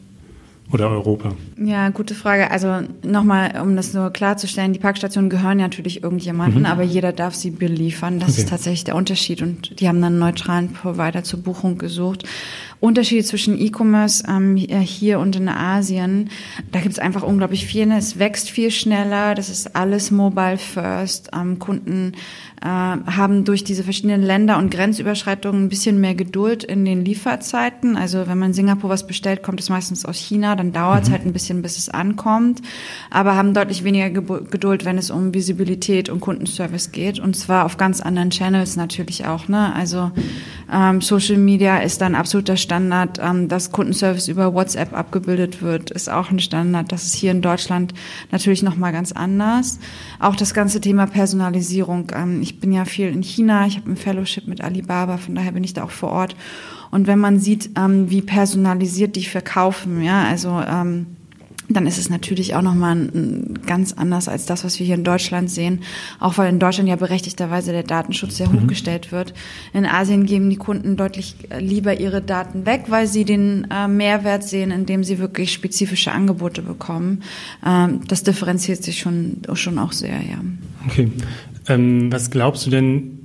oder 0.72 0.88
Europa? 0.90 1.32
Ja, 1.56 1.88
gute 1.90 2.14
Frage. 2.14 2.50
Also 2.50 2.80
nochmal, 3.02 3.60
um 3.60 3.76
das 3.76 3.92
nur 3.92 4.10
klarzustellen, 4.10 4.72
die 4.72 4.78
Packstationen 4.78 5.30
gehören 5.30 5.58
natürlich 5.58 6.02
irgendjemandem, 6.02 6.60
mhm. 6.60 6.66
aber 6.66 6.82
jeder 6.82 7.12
darf 7.12 7.34
sie 7.34 7.50
beliefern. 7.50 8.20
Das 8.20 8.30
okay. 8.30 8.42
ist 8.42 8.48
tatsächlich 8.50 8.84
der 8.84 8.96
Unterschied. 8.96 9.42
Und 9.42 9.80
die 9.80 9.88
haben 9.88 10.00
dann 10.00 10.12
einen 10.12 10.18
neutralen 10.20 10.72
Provider 10.72 11.24
zur 11.24 11.42
Buchung 11.42 11.78
gesucht. 11.78 12.24
Unterschiede 12.80 13.24
zwischen 13.24 13.60
E-Commerce 13.60 14.24
ähm, 14.26 14.56
hier 14.56 15.18
und 15.18 15.36
in 15.36 15.48
Asien, 15.48 16.30
da 16.72 16.80
gibt 16.80 16.92
es 16.92 16.98
einfach 16.98 17.22
unglaublich 17.22 17.66
viel. 17.66 17.90
Es 17.92 18.18
wächst 18.18 18.50
viel 18.50 18.70
schneller, 18.70 19.34
das 19.34 19.50
ist 19.50 19.76
alles 19.76 20.10
mobile 20.10 20.58
first. 20.58 21.30
Ähm, 21.34 21.58
Kunden 21.58 22.14
äh, 22.62 22.66
haben 22.66 23.44
durch 23.44 23.64
diese 23.64 23.84
verschiedenen 23.84 24.22
Länder 24.22 24.58
und 24.58 24.70
Grenzüberschreitungen 24.70 25.64
ein 25.64 25.68
bisschen 25.68 26.00
mehr 26.00 26.14
Geduld 26.14 26.62
in 26.62 26.84
den 26.84 27.04
Lieferzeiten. 27.04 27.96
Also 27.96 28.26
wenn 28.26 28.38
man 28.38 28.48
in 28.48 28.54
Singapur 28.54 28.90
was 28.90 29.06
bestellt, 29.06 29.42
kommt 29.42 29.60
es 29.60 29.70
meistens 29.70 30.04
aus 30.04 30.18
China, 30.18 30.56
dann 30.56 30.72
dauert 30.72 31.04
es 31.04 31.08
mhm. 31.08 31.12
halt 31.12 31.26
ein 31.26 31.32
bisschen, 31.32 31.62
bis 31.62 31.78
es 31.78 31.88
ankommt. 31.88 32.60
Aber 33.10 33.34
haben 33.34 33.54
deutlich 33.54 33.82
weniger 33.84 34.10
Geduld, 34.10 34.84
wenn 34.84 34.98
es 34.98 35.10
um 35.10 35.32
Visibilität 35.32 36.10
und 36.10 36.20
Kundenservice 36.20 36.92
geht. 36.92 37.18
Und 37.18 37.34
zwar 37.34 37.64
auf 37.64 37.78
ganz 37.78 38.00
anderen 38.00 38.30
Channels 38.30 38.76
natürlich 38.76 39.26
auch. 39.26 39.48
Ne? 39.48 39.74
Also 39.74 40.10
ähm, 40.72 41.00
Social 41.00 41.38
Media 41.38 41.78
ist 41.78 42.00
dann 42.00 42.14
absoluter 42.14 42.56
Standard. 42.70 43.18
Ähm, 43.20 43.48
dass 43.48 43.72
Kundenservice 43.72 44.28
über 44.28 44.54
WhatsApp 44.54 44.92
abgebildet 44.92 45.60
wird, 45.60 45.90
ist 45.90 46.08
auch 46.08 46.30
ein 46.30 46.38
Standard. 46.38 46.92
Das 46.92 47.02
ist 47.04 47.14
hier 47.14 47.32
in 47.32 47.42
Deutschland 47.42 47.94
natürlich 48.30 48.62
nochmal 48.62 48.92
ganz 48.92 49.10
anders. 49.10 49.80
Auch 50.20 50.36
das 50.36 50.54
ganze 50.54 50.80
Thema 50.80 51.06
Personalisierung. 51.06 52.12
Ähm, 52.14 52.40
ich 52.42 52.60
bin 52.60 52.70
ja 52.70 52.84
viel 52.84 53.08
in 53.08 53.24
China, 53.24 53.66
ich 53.66 53.76
habe 53.76 53.90
ein 53.90 53.96
Fellowship 53.96 54.46
mit 54.46 54.60
Alibaba, 54.60 55.16
von 55.16 55.34
daher 55.34 55.50
bin 55.50 55.64
ich 55.64 55.74
da 55.74 55.82
auch 55.82 55.90
vor 55.90 56.10
Ort. 56.10 56.36
Und 56.92 57.08
wenn 57.08 57.18
man 57.18 57.40
sieht, 57.40 57.70
ähm, 57.76 58.08
wie 58.08 58.22
personalisiert 58.22 59.16
die 59.16 59.24
verkaufen, 59.24 60.02
ja, 60.02 60.22
also 60.22 60.62
ähm, 60.64 61.06
dann 61.70 61.86
ist 61.86 61.98
es 61.98 62.10
natürlich 62.10 62.54
auch 62.54 62.62
nochmal 62.62 63.08
ganz 63.66 63.92
anders 63.92 64.28
als 64.28 64.46
das, 64.46 64.64
was 64.64 64.78
wir 64.78 64.86
hier 64.86 64.96
in 64.96 65.04
Deutschland 65.04 65.50
sehen. 65.50 65.80
Auch 66.18 66.36
weil 66.36 66.50
in 66.50 66.58
Deutschland 66.58 66.88
ja 66.88 66.96
berechtigterweise 66.96 67.72
der 67.72 67.84
Datenschutz 67.84 68.36
sehr 68.36 68.48
mhm. 68.48 68.62
hochgestellt 68.62 69.12
wird. 69.12 69.34
In 69.72 69.86
Asien 69.86 70.26
geben 70.26 70.50
die 70.50 70.56
Kunden 70.56 70.96
deutlich 70.96 71.36
lieber 71.58 71.98
ihre 71.98 72.22
Daten 72.22 72.66
weg, 72.66 72.84
weil 72.88 73.06
sie 73.06 73.24
den 73.24 73.68
äh, 73.70 73.86
Mehrwert 73.86 74.42
sehen, 74.42 74.70
indem 74.72 75.04
sie 75.04 75.18
wirklich 75.18 75.52
spezifische 75.52 76.12
Angebote 76.12 76.62
bekommen. 76.62 77.22
Ähm, 77.64 78.00
das 78.08 78.22
differenziert 78.22 78.82
sich 78.82 78.98
schon, 78.98 79.42
schon 79.54 79.78
auch 79.78 79.92
sehr, 79.92 80.20
ja. 80.20 80.40
Okay. 80.86 81.10
Ähm, 81.68 82.10
was 82.10 82.30
glaubst 82.30 82.66
du 82.66 82.70
denn, 82.70 83.18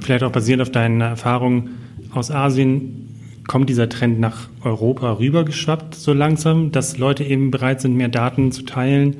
vielleicht 0.00 0.22
auch 0.22 0.32
basierend 0.32 0.62
auf 0.62 0.70
deinen 0.70 1.00
Erfahrungen 1.00 1.70
aus 2.12 2.30
Asien, 2.30 3.05
kommt 3.46 3.68
dieser 3.68 3.88
Trend 3.88 4.20
nach 4.20 4.48
Europa 4.62 5.12
rübergeschwappt 5.12 5.94
so 5.94 6.12
langsam, 6.12 6.72
dass 6.72 6.98
Leute 6.98 7.24
eben 7.24 7.50
bereit 7.50 7.80
sind, 7.80 7.94
mehr 7.96 8.08
Daten 8.08 8.52
zu 8.52 8.62
teilen 8.62 9.16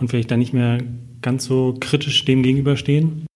und 0.00 0.08
vielleicht 0.08 0.30
dann 0.30 0.40
nicht 0.40 0.52
mehr 0.52 0.78
ganz 1.20 1.44
so 1.44 1.76
kritisch 1.78 2.24
dem 2.24 2.42
gegenüberstehen? 2.42 3.26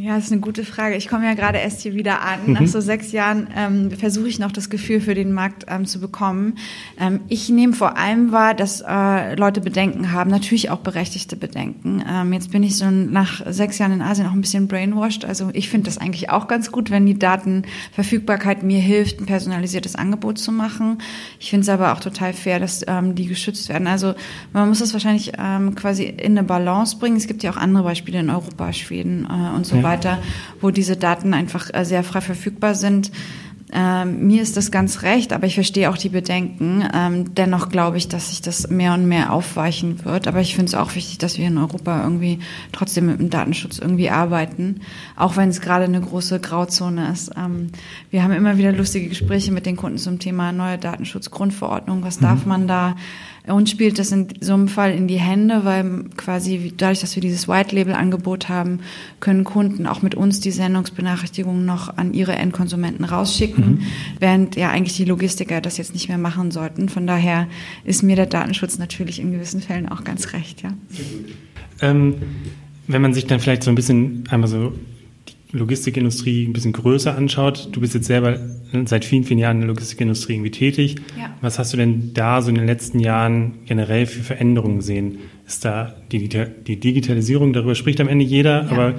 Ja, 0.00 0.14
das 0.14 0.26
ist 0.26 0.32
eine 0.32 0.40
gute 0.40 0.64
Frage. 0.64 0.94
Ich 0.94 1.08
komme 1.08 1.24
ja 1.24 1.34
gerade 1.34 1.58
erst 1.58 1.80
hier 1.80 1.92
wieder 1.92 2.22
an. 2.22 2.46
Mhm. 2.46 2.52
Nach 2.52 2.66
so 2.68 2.80
sechs 2.80 3.10
Jahren 3.10 3.48
ähm, 3.56 3.90
versuche 3.90 4.28
ich 4.28 4.38
noch 4.38 4.52
das 4.52 4.70
Gefühl 4.70 5.00
für 5.00 5.14
den 5.14 5.32
Markt 5.32 5.64
ähm, 5.66 5.86
zu 5.86 5.98
bekommen. 5.98 6.54
Ähm, 7.00 7.18
ich 7.26 7.48
nehme 7.48 7.72
vor 7.72 7.96
allem 7.96 8.30
wahr, 8.30 8.54
dass 8.54 8.80
äh, 8.80 9.34
Leute 9.34 9.60
Bedenken 9.60 10.12
haben, 10.12 10.30
natürlich 10.30 10.70
auch 10.70 10.78
berechtigte 10.78 11.34
Bedenken. 11.34 12.04
Ähm, 12.08 12.32
jetzt 12.32 12.52
bin 12.52 12.62
ich 12.62 12.76
so 12.76 12.88
nach 12.88 13.42
sechs 13.48 13.78
Jahren 13.78 13.90
in 13.90 14.00
Asien 14.00 14.28
auch 14.28 14.32
ein 14.32 14.40
bisschen 14.40 14.68
brainwashed. 14.68 15.24
Also 15.24 15.50
ich 15.52 15.68
finde 15.68 15.86
das 15.86 15.98
eigentlich 15.98 16.30
auch 16.30 16.46
ganz 16.46 16.70
gut, 16.70 16.92
wenn 16.92 17.04
die 17.04 17.18
Datenverfügbarkeit 17.18 18.62
mir 18.62 18.78
hilft, 18.78 19.20
ein 19.20 19.26
personalisiertes 19.26 19.96
Angebot 19.96 20.38
zu 20.38 20.52
machen. 20.52 20.98
Ich 21.40 21.50
finde 21.50 21.62
es 21.62 21.68
aber 21.68 21.92
auch 21.92 21.98
total 21.98 22.34
fair, 22.34 22.60
dass 22.60 22.84
ähm, 22.86 23.16
die 23.16 23.26
geschützt 23.26 23.68
werden. 23.68 23.88
Also 23.88 24.14
man 24.52 24.68
muss 24.68 24.78
das 24.78 24.92
wahrscheinlich 24.92 25.32
ähm, 25.36 25.74
quasi 25.74 26.04
in 26.04 26.38
eine 26.38 26.44
Balance 26.44 26.98
bringen. 26.98 27.16
Es 27.16 27.26
gibt 27.26 27.42
ja 27.42 27.50
auch 27.50 27.56
andere 27.56 27.82
Beispiele 27.82 28.20
in 28.20 28.30
Europa, 28.30 28.72
Schweden 28.72 29.26
äh, 29.28 29.56
und 29.56 29.66
so 29.66 29.74
ja. 29.74 29.87
Weiter 29.88 30.18
wo 30.60 30.70
diese 30.70 30.96
Daten 30.96 31.34
einfach 31.34 31.70
äh, 31.72 31.84
sehr 31.84 32.04
frei 32.04 32.20
verfügbar 32.20 32.74
sind. 32.74 33.10
Ähm, 33.70 34.26
mir 34.26 34.40
ist 34.40 34.56
das 34.56 34.70
ganz 34.70 35.02
recht, 35.02 35.34
aber 35.34 35.46
ich 35.46 35.54
verstehe 35.54 35.90
auch 35.90 35.98
die 35.98 36.08
Bedenken. 36.08 36.88
Ähm, 36.94 37.34
dennoch 37.34 37.68
glaube 37.68 37.98
ich, 37.98 38.08
dass 38.08 38.30
sich 38.30 38.40
das 38.40 38.70
mehr 38.70 38.94
und 38.94 39.06
mehr 39.06 39.30
aufweichen 39.30 40.06
wird. 40.06 40.26
Aber 40.26 40.40
ich 40.40 40.54
finde 40.54 40.70
es 40.70 40.74
auch 40.74 40.94
wichtig, 40.94 41.18
dass 41.18 41.36
wir 41.36 41.46
in 41.46 41.58
Europa 41.58 42.02
irgendwie 42.02 42.38
trotzdem 42.72 43.06
mit 43.06 43.20
dem 43.20 43.28
Datenschutz 43.28 43.78
irgendwie 43.78 44.08
arbeiten, 44.08 44.80
auch 45.16 45.36
wenn 45.36 45.50
es 45.50 45.60
gerade 45.60 45.84
eine 45.84 46.00
große 46.00 46.40
Grauzone 46.40 47.12
ist. 47.12 47.30
Ähm, 47.36 47.70
wir 48.10 48.22
haben 48.22 48.32
immer 48.32 48.56
wieder 48.56 48.72
lustige 48.72 49.10
Gespräche 49.10 49.52
mit 49.52 49.66
den 49.66 49.76
Kunden 49.76 49.98
zum 49.98 50.18
Thema 50.18 50.50
neue 50.50 50.78
Datenschutzgrundverordnung. 50.78 52.02
Was 52.02 52.20
mhm. 52.20 52.24
darf 52.24 52.46
man 52.46 52.68
da? 52.68 52.96
Uns 53.48 53.70
spielt 53.70 53.98
das 53.98 54.12
in 54.12 54.28
so 54.40 54.54
einem 54.54 54.68
Fall 54.68 54.92
in 54.92 55.08
die 55.08 55.18
Hände, 55.18 55.64
weil 55.64 56.04
quasi 56.16 56.72
dadurch, 56.76 57.00
dass 57.00 57.14
wir 57.14 57.20
dieses 57.20 57.48
White-Label-Angebot 57.48 58.48
haben, 58.48 58.80
können 59.20 59.44
Kunden 59.44 59.86
auch 59.86 60.02
mit 60.02 60.14
uns 60.14 60.40
die 60.40 60.50
Sendungsbenachrichtigungen 60.50 61.64
noch 61.64 61.96
an 61.96 62.14
ihre 62.14 62.32
Endkonsumenten 62.32 63.04
rausschicken, 63.04 63.70
mhm. 63.70 63.80
während 64.20 64.56
ja 64.56 64.70
eigentlich 64.70 64.96
die 64.96 65.04
Logistiker 65.04 65.60
das 65.60 65.78
jetzt 65.78 65.94
nicht 65.94 66.08
mehr 66.08 66.18
machen 66.18 66.50
sollten. 66.50 66.88
Von 66.88 67.06
daher 67.06 67.48
ist 67.84 68.02
mir 68.02 68.16
der 68.16 68.26
Datenschutz 68.26 68.78
natürlich 68.78 69.20
in 69.20 69.32
gewissen 69.32 69.60
Fällen 69.60 69.88
auch 69.88 70.04
ganz 70.04 70.32
recht, 70.32 70.62
ja. 70.62 70.74
Ähm, 71.80 72.16
wenn 72.86 73.02
man 73.02 73.14
sich 73.14 73.26
dann 73.26 73.40
vielleicht 73.40 73.62
so 73.62 73.70
ein 73.70 73.74
bisschen 73.74 74.24
einmal 74.30 74.48
so 74.48 74.72
Logistikindustrie 75.52 76.46
ein 76.46 76.52
bisschen 76.52 76.72
größer 76.72 77.16
anschaut, 77.16 77.68
du 77.72 77.80
bist 77.80 77.94
jetzt 77.94 78.06
selber 78.06 78.38
seit 78.84 79.04
vielen, 79.04 79.24
vielen 79.24 79.38
Jahren 79.38 79.56
in 79.56 79.60
der 79.62 79.68
Logistikindustrie 79.68 80.34
irgendwie 80.34 80.50
tätig. 80.50 80.96
Ja. 81.18 81.34
Was 81.40 81.58
hast 81.58 81.72
du 81.72 81.78
denn 81.78 82.12
da 82.12 82.42
so 82.42 82.50
in 82.50 82.56
den 82.56 82.66
letzten 82.66 82.98
Jahren 82.98 83.54
generell 83.64 84.06
für 84.06 84.22
Veränderungen 84.22 84.76
gesehen? 84.76 85.18
Ist 85.46 85.64
da 85.64 85.94
die, 86.12 86.28
die 86.28 86.80
Digitalisierung, 86.80 87.52
darüber 87.54 87.74
spricht 87.74 88.00
am 88.00 88.08
Ende 88.08 88.24
jeder, 88.24 88.64
ja. 88.64 88.70
aber 88.70 88.94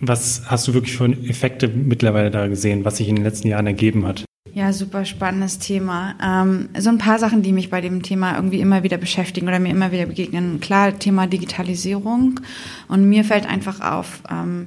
was 0.00 0.42
hast 0.46 0.66
du 0.68 0.74
wirklich 0.74 0.96
für 0.96 1.06
Effekte 1.28 1.68
mittlerweile 1.68 2.30
da 2.30 2.46
gesehen, 2.46 2.84
was 2.84 2.96
sich 2.98 3.08
in 3.08 3.16
den 3.16 3.24
letzten 3.24 3.48
Jahren 3.48 3.66
ergeben 3.66 4.06
hat? 4.06 4.24
Ja, 4.52 4.72
super 4.72 5.04
spannendes 5.04 5.58
Thema. 5.58 6.14
Ähm, 6.22 6.70
so 6.78 6.88
ein 6.88 6.98
paar 6.98 7.18
Sachen, 7.18 7.42
die 7.42 7.52
mich 7.52 7.70
bei 7.70 7.80
dem 7.80 8.02
Thema 8.02 8.34
irgendwie 8.36 8.60
immer 8.60 8.82
wieder 8.82 8.96
beschäftigen 8.96 9.46
oder 9.46 9.60
mir 9.60 9.70
immer 9.70 9.92
wieder 9.92 10.06
begegnen. 10.06 10.58
Klar, 10.60 10.98
Thema 10.98 11.26
Digitalisierung. 11.26 12.40
Und 12.88 13.08
mir 13.08 13.24
fällt 13.24 13.46
einfach 13.46 13.80
auf, 13.80 14.22
ähm, 14.30 14.66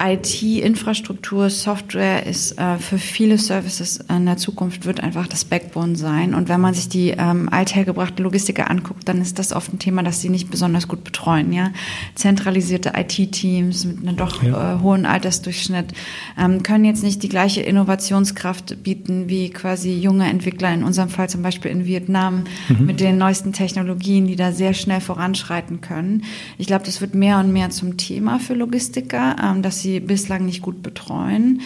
IT-Infrastruktur, 0.00 1.50
Software 1.50 2.26
ist 2.26 2.58
äh, 2.58 2.78
für 2.78 2.98
viele 2.98 3.36
Services 3.36 4.00
in 4.08 4.24
der 4.24 4.38
Zukunft 4.38 4.86
wird 4.86 5.00
einfach 5.00 5.26
das 5.26 5.44
Backbone 5.44 5.96
sein. 5.96 6.34
Und 6.34 6.48
wenn 6.48 6.60
man 6.62 6.72
sich 6.72 6.88
die 6.88 7.10
ähm, 7.10 7.48
althergebrachte 7.50 8.22
Logistiker 8.22 8.70
anguckt, 8.70 9.06
dann 9.06 9.20
ist 9.20 9.38
das 9.38 9.52
oft 9.52 9.72
ein 9.72 9.78
Thema, 9.78 10.02
das 10.02 10.22
sie 10.22 10.30
nicht 10.30 10.50
besonders 10.50 10.88
gut 10.88 11.04
betreuen. 11.04 11.52
Ja, 11.52 11.72
zentralisierte 12.14 12.94
IT-Teams 12.96 13.84
mit 13.84 13.98
einem 13.98 14.16
doch 14.16 14.42
ja. 14.42 14.76
äh, 14.76 14.80
hohen 14.80 15.04
Altersdurchschnitt 15.04 15.92
ähm, 16.38 16.62
können 16.62 16.86
jetzt 16.86 17.02
nicht 17.04 17.22
die 17.22 17.28
gleiche 17.28 17.60
Innovationskraft 17.60 18.82
bieten 18.82 19.28
wie 19.28 19.50
quasi 19.50 19.92
junge 19.92 20.28
Entwickler 20.28 20.72
in 20.72 20.84
unserem 20.84 21.10
Fall 21.10 21.28
zum 21.28 21.42
Beispiel 21.42 21.70
in 21.70 21.84
Vietnam 21.84 22.44
mhm. 22.68 22.86
mit 22.86 22.98
den 22.98 23.18
neuesten 23.18 23.52
Technologien, 23.52 24.26
die 24.26 24.36
da 24.36 24.52
sehr 24.52 24.72
schnell 24.72 25.00
voranschreiten 25.00 25.82
können. 25.82 26.24
Ich 26.56 26.66
glaube, 26.66 26.86
das 26.86 27.02
wird 27.02 27.14
mehr 27.14 27.38
und 27.38 27.52
mehr 27.52 27.68
zum 27.68 27.98
Thema 27.98 28.38
für 28.38 28.54
Logistiker, 28.54 29.36
ähm, 29.40 29.62
dass 29.62 29.81
sie 29.82 30.00
bislang 30.00 30.46
nicht 30.46 30.62
gut 30.62 30.82
betreuen. 30.82 31.60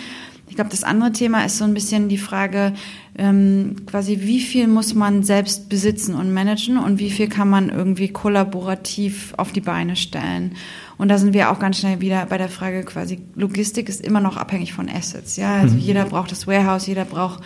Ich 0.49 0.55
glaube, 0.55 0.71
das 0.71 0.85
andere 0.85 1.13
Thema 1.13 1.45
ist 1.45 1.59
so 1.59 1.65
ein 1.65 1.75
bisschen 1.75 2.09
die 2.09 2.19
Frage, 2.19 2.73
ähm, 3.19 3.77
quasi 3.87 4.21
wie 4.23 4.41
viel 4.41 4.69
muss 4.69 4.95
man 4.95 5.23
selbst 5.23 5.69
besitzen 5.69 6.15
und 6.15 6.33
managen 6.33 6.79
und 6.79 6.99
wie 6.99 7.11
viel 7.11 7.29
kann 7.29 7.51
man 7.51 7.69
irgendwie 7.69 8.09
kollaborativ 8.09 9.35
auf 9.37 9.53
die 9.53 9.61
Beine 9.61 9.97
stellen. 9.97 10.57
Und 10.99 11.09
da 11.09 11.19
sind 11.19 11.35
wir 11.35 11.51
auch 11.51 11.59
ganz 11.59 11.79
schnell 11.79 12.01
wieder 12.01 12.25
bei 12.27 12.39
der 12.39 12.49
Frage 12.49 12.83
quasi, 12.83 13.19
Logistik 13.35 13.89
ist 13.89 14.01
immer 14.01 14.21
noch 14.21 14.37
abhängig 14.37 14.73
von 14.73 14.89
Assets. 14.89 15.37
Ja, 15.37 15.57
also 15.57 15.75
mhm. 15.75 15.81
jeder 15.81 16.05
braucht 16.07 16.33
das 16.33 16.47
Warehouse, 16.47 16.87
jeder 16.87 17.05
braucht 17.05 17.43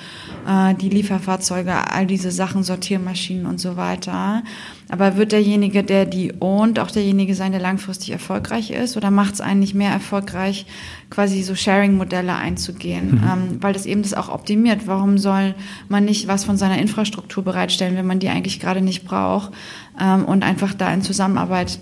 äh, 0.46 0.74
die 0.74 0.88
Lieferfahrzeuge, 0.88 1.90
all 1.90 2.06
diese 2.06 2.30
Sachen, 2.30 2.62
Sortiermaschinen 2.62 3.46
und 3.46 3.58
so 3.58 3.76
weiter. 3.76 4.42
Aber 4.88 5.16
wird 5.16 5.32
derjenige, 5.32 5.82
der 5.82 6.04
die 6.04 6.34
ownt, 6.40 6.78
auch 6.78 6.90
derjenige 6.90 7.34
sein, 7.34 7.52
der 7.52 7.60
langfristig 7.60 8.10
erfolgreich 8.10 8.70
ist? 8.70 8.96
Oder 8.96 9.10
macht 9.10 9.34
es 9.34 9.40
eigentlich 9.40 9.74
mehr 9.74 9.90
erfolgreich, 9.90 10.66
quasi 11.10 11.42
so 11.42 11.54
Sharing-Modelle 11.54 12.34
einzugehen? 12.34 13.12
Mhm. 13.12 13.22
Ähm, 13.24 13.58
weil 13.60 13.72
das 13.72 13.86
eben 13.86 14.02
das 14.02 14.14
auch 14.14 14.28
optimiert. 14.28 14.86
Warum 14.86 15.18
soll 15.18 15.54
man 15.88 16.04
nicht 16.04 16.28
was 16.28 16.44
von 16.44 16.56
seiner 16.56 16.78
Infrastruktur 16.78 17.42
bereitstellen, 17.42 17.96
wenn 17.96 18.06
man 18.06 18.20
die 18.20 18.28
eigentlich 18.28 18.60
gerade 18.60 18.80
nicht 18.80 19.04
braucht? 19.04 19.52
Ähm, 20.00 20.24
und 20.24 20.44
einfach 20.44 20.72
da 20.74 20.92
in 20.92 21.02
Zusammenarbeit 21.02 21.80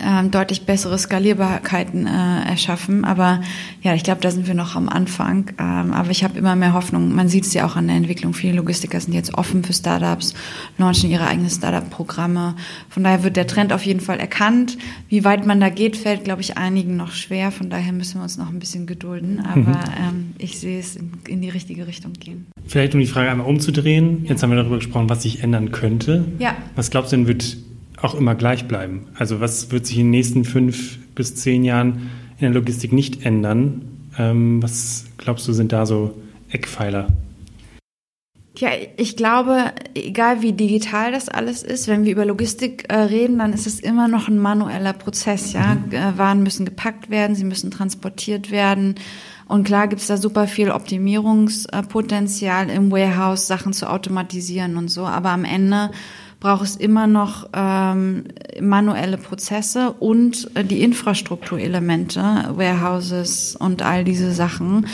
ähm, 0.00 0.30
deutlich 0.30 0.66
bessere 0.66 0.98
Skalierbarkeiten 0.98 2.06
äh, 2.06 2.48
erschaffen. 2.48 3.04
Aber 3.04 3.40
ja, 3.82 3.94
ich 3.94 4.02
glaube, 4.02 4.20
da 4.20 4.30
sind 4.30 4.46
wir 4.46 4.54
noch 4.54 4.76
am 4.76 4.88
Anfang. 4.88 5.52
Ähm, 5.58 5.92
aber 5.92 6.10
ich 6.10 6.24
habe 6.24 6.38
immer 6.38 6.56
mehr 6.56 6.72
Hoffnung. 6.72 7.14
Man 7.14 7.28
sieht 7.28 7.44
es 7.44 7.54
ja 7.54 7.66
auch 7.66 7.76
an 7.76 7.88
der 7.88 7.96
Entwicklung. 7.96 8.34
Viele 8.34 8.54
Logistiker 8.54 9.00
sind 9.00 9.12
jetzt 9.14 9.34
offen 9.34 9.64
für 9.64 9.72
Startups, 9.72 10.34
launchen 10.78 11.10
ihre 11.10 11.26
eigenen 11.26 11.50
Startup-Programme. 11.50 12.54
Von 12.88 13.04
daher 13.04 13.22
wird 13.24 13.36
der 13.36 13.46
Trend 13.46 13.72
auf 13.72 13.84
jeden 13.84 14.00
Fall 14.00 14.18
erkannt. 14.18 14.78
Wie 15.08 15.24
weit 15.24 15.46
man 15.46 15.60
da 15.60 15.68
geht, 15.68 15.96
fällt, 15.96 16.24
glaube 16.24 16.40
ich, 16.40 16.56
einigen 16.56 16.96
noch 16.96 17.12
schwer. 17.12 17.50
Von 17.50 17.70
daher 17.70 17.92
müssen 17.92 18.18
wir 18.18 18.22
uns 18.22 18.38
noch 18.38 18.50
ein 18.50 18.58
bisschen 18.58 18.86
gedulden. 18.86 19.40
Aber 19.40 19.60
mhm. 19.60 19.76
ähm, 19.98 20.34
ich 20.38 20.58
sehe 20.58 20.78
es 20.78 20.96
in, 20.96 21.12
in, 21.28 21.42
die 21.42 21.50
richtige 21.50 21.86
Richtung 21.86 22.12
gehen. 22.14 22.46
Vielleicht 22.66 22.94
um 22.94 23.00
die 23.00 23.06
Frage 23.06 23.30
einmal 23.30 23.46
umzudrehen. 23.46 24.24
Ja. 24.24 24.30
Jetzt 24.30 24.42
haben 24.42 24.50
wir 24.50 24.56
darüber 24.56 24.76
gesprochen, 24.76 25.08
was 25.08 25.22
sich 25.22 25.42
ändern 25.42 25.70
könnte. 25.72 26.24
Ja. 26.38 26.56
Was 26.74 26.90
glaubst 26.90 27.12
du 27.12 27.16
denn, 27.16 27.26
wird 27.26 27.56
auch 28.00 28.14
immer 28.14 28.34
gleich 28.34 28.68
bleiben? 28.68 29.06
Also 29.14 29.40
was 29.40 29.70
wird 29.70 29.86
sich 29.86 29.98
in 29.98 30.06
den 30.06 30.10
nächsten 30.10 30.44
fünf 30.44 30.98
bis 31.14 31.34
zehn 31.34 31.64
Jahren 31.64 32.10
in 32.38 32.40
der 32.40 32.50
Logistik 32.50 32.92
nicht 32.92 33.24
ändern? 33.24 33.82
Ähm, 34.18 34.62
was 34.62 35.06
glaubst 35.18 35.46
du, 35.48 35.52
sind 35.52 35.72
da 35.72 35.86
so 35.86 36.14
Eckpfeiler? 36.50 37.08
Ja, 38.58 38.70
ich 38.96 39.16
glaube, 39.16 39.72
egal 39.94 40.40
wie 40.40 40.54
digital 40.54 41.12
das 41.12 41.28
alles 41.28 41.62
ist, 41.62 41.88
wenn 41.88 42.06
wir 42.06 42.12
über 42.12 42.24
Logistik 42.24 42.86
äh, 42.88 42.96
reden, 42.96 43.38
dann 43.38 43.52
ist 43.52 43.66
es 43.66 43.80
immer 43.80 44.08
noch 44.08 44.28
ein 44.28 44.38
manueller 44.38 44.94
Prozess. 44.94 45.52
Ja, 45.52 45.74
mhm. 45.74 45.92
Äh, 45.92 46.16
Waren 46.16 46.42
müssen 46.42 46.64
gepackt 46.64 47.10
werden, 47.10 47.36
sie 47.36 47.44
müssen 47.44 47.70
transportiert 47.70 48.50
werden. 48.50 48.94
Und 49.46 49.64
klar 49.64 49.88
gibt's 49.88 50.06
da 50.06 50.16
super 50.16 50.46
viel 50.46 50.70
Optimierungspotenzial 50.70 52.70
im 52.70 52.90
Warehouse, 52.90 53.46
Sachen 53.46 53.74
zu 53.74 53.90
automatisieren 53.90 54.76
und 54.76 54.88
so. 54.88 55.04
Aber 55.04 55.30
am 55.30 55.44
Ende 55.44 55.90
braucht 56.40 56.64
es 56.64 56.76
immer 56.76 57.06
noch 57.06 57.48
ähm, 57.54 58.24
manuelle 58.60 59.16
Prozesse 59.16 59.92
und 59.92 60.50
äh, 60.54 60.64
die 60.64 60.82
Infrastrukturelemente, 60.82 62.20
Warehouses 62.54 63.56
und 63.56 63.82
all 63.82 64.04
diese 64.04 64.32
Sachen. 64.32 64.86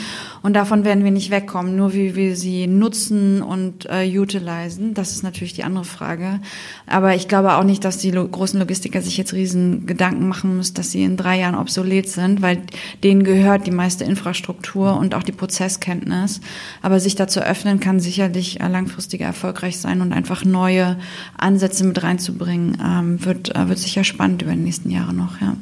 Und 0.43 0.53
davon 0.53 0.83
werden 0.83 1.05
wir 1.05 1.11
nicht 1.11 1.31
wegkommen, 1.31 1.77
nur 1.77 1.93
wie 1.93 2.15
wir 2.15 2.35
sie 2.35 2.67
nutzen 2.67 3.41
und 3.41 3.87
äh, 3.89 4.05
utilisen. 4.19 4.93
Das 4.93 5.13
ist 5.13 5.23
natürlich 5.23 5.53
die 5.53 5.63
andere 5.63 5.85
Frage. 5.85 6.41
Aber 6.85 7.15
ich 7.15 7.29
glaube 7.29 7.53
auch 7.53 7.63
nicht, 7.63 7.85
dass 7.85 7.97
die 7.97 8.11
lo 8.11 8.27
großen 8.27 8.59
Logistiker 8.59 9.01
sich 9.01 9.15
jetzt 9.15 9.31
riesen 9.31 9.85
Gedanken 9.85 10.27
machen 10.27 10.57
müssen, 10.57 10.73
dass 10.73 10.91
sie 10.91 11.03
in 11.03 11.15
drei 11.15 11.39
Jahren 11.39 11.55
obsolet 11.55 12.09
sind, 12.09 12.41
weil 12.41 12.61
denen 13.05 13.23
gehört 13.23 13.65
die 13.67 13.71
meiste 13.71 14.03
Infrastruktur 14.03 14.97
und 14.97 15.15
auch 15.15 15.23
die 15.23 15.31
Prozesskenntnis. 15.31 16.41
Aber 16.81 16.99
sich 16.99 17.15
dazu 17.15 17.39
öffnen 17.39 17.79
kann 17.79 18.01
sicherlich 18.01 18.59
äh, 18.59 18.67
langfristiger 18.67 19.25
erfolgreich 19.25 19.79
sein 19.79 20.01
und 20.01 20.11
einfach 20.11 20.43
neue 20.43 20.97
Ansätze 21.37 21.85
mit 21.85 22.03
reinzubringen, 22.03 22.77
ähm, 22.83 23.23
wird, 23.23 23.55
äh, 23.55 23.69
wird 23.69 23.79
sicher 23.79 24.03
spannend 24.03 24.41
über 24.41 24.51
die 24.51 24.57
nächsten 24.57 24.91
Jahre 24.91 25.13
noch, 25.13 25.39
ja. 25.39 25.55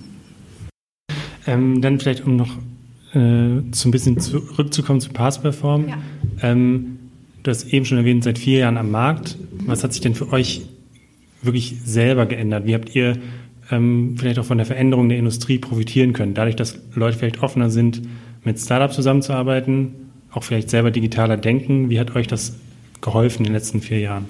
Ähm, 1.45 1.81
dann 1.81 1.99
vielleicht, 1.99 2.25
um 2.25 2.35
noch 2.35 2.57
äh, 3.13 3.61
so 3.71 3.87
ein 3.87 3.91
bisschen 3.91 4.19
zurückzukommen 4.19 5.01
zu 5.01 5.11
Passperform. 5.11 5.87
Ja. 5.87 5.97
Ähm, 6.41 6.99
du 7.43 7.51
hast 7.51 7.71
eben 7.73 7.85
schon 7.85 7.97
erwähnt, 7.97 8.23
seit 8.23 8.39
vier 8.39 8.59
Jahren 8.59 8.77
am 8.77 8.91
Markt. 8.91 9.37
Was 9.65 9.83
hat 9.83 9.93
sich 9.93 10.01
denn 10.01 10.15
für 10.15 10.31
euch 10.31 10.61
wirklich 11.41 11.77
selber 11.83 12.25
geändert? 12.25 12.65
Wie 12.65 12.73
habt 12.73 12.95
ihr 12.95 13.17
ähm, 13.71 14.15
vielleicht 14.17 14.39
auch 14.39 14.45
von 14.45 14.57
der 14.57 14.65
Veränderung 14.65 15.09
der 15.09 15.17
Industrie 15.17 15.57
profitieren 15.57 16.13
können? 16.13 16.33
Dadurch, 16.33 16.55
dass 16.55 16.79
Leute 16.93 17.17
vielleicht 17.17 17.41
offener 17.43 17.69
sind, 17.69 18.01
mit 18.43 18.59
Startups 18.59 18.95
zusammenzuarbeiten, 18.95 19.93
auch 20.31 20.43
vielleicht 20.43 20.69
selber 20.69 20.91
digitaler 20.91 21.37
denken. 21.37 21.89
Wie 21.89 21.99
hat 21.99 22.15
euch 22.15 22.27
das 22.27 22.57
geholfen 23.01 23.39
in 23.39 23.45
den 23.45 23.53
letzten 23.53 23.81
vier 23.81 23.99
Jahren? 23.99 24.25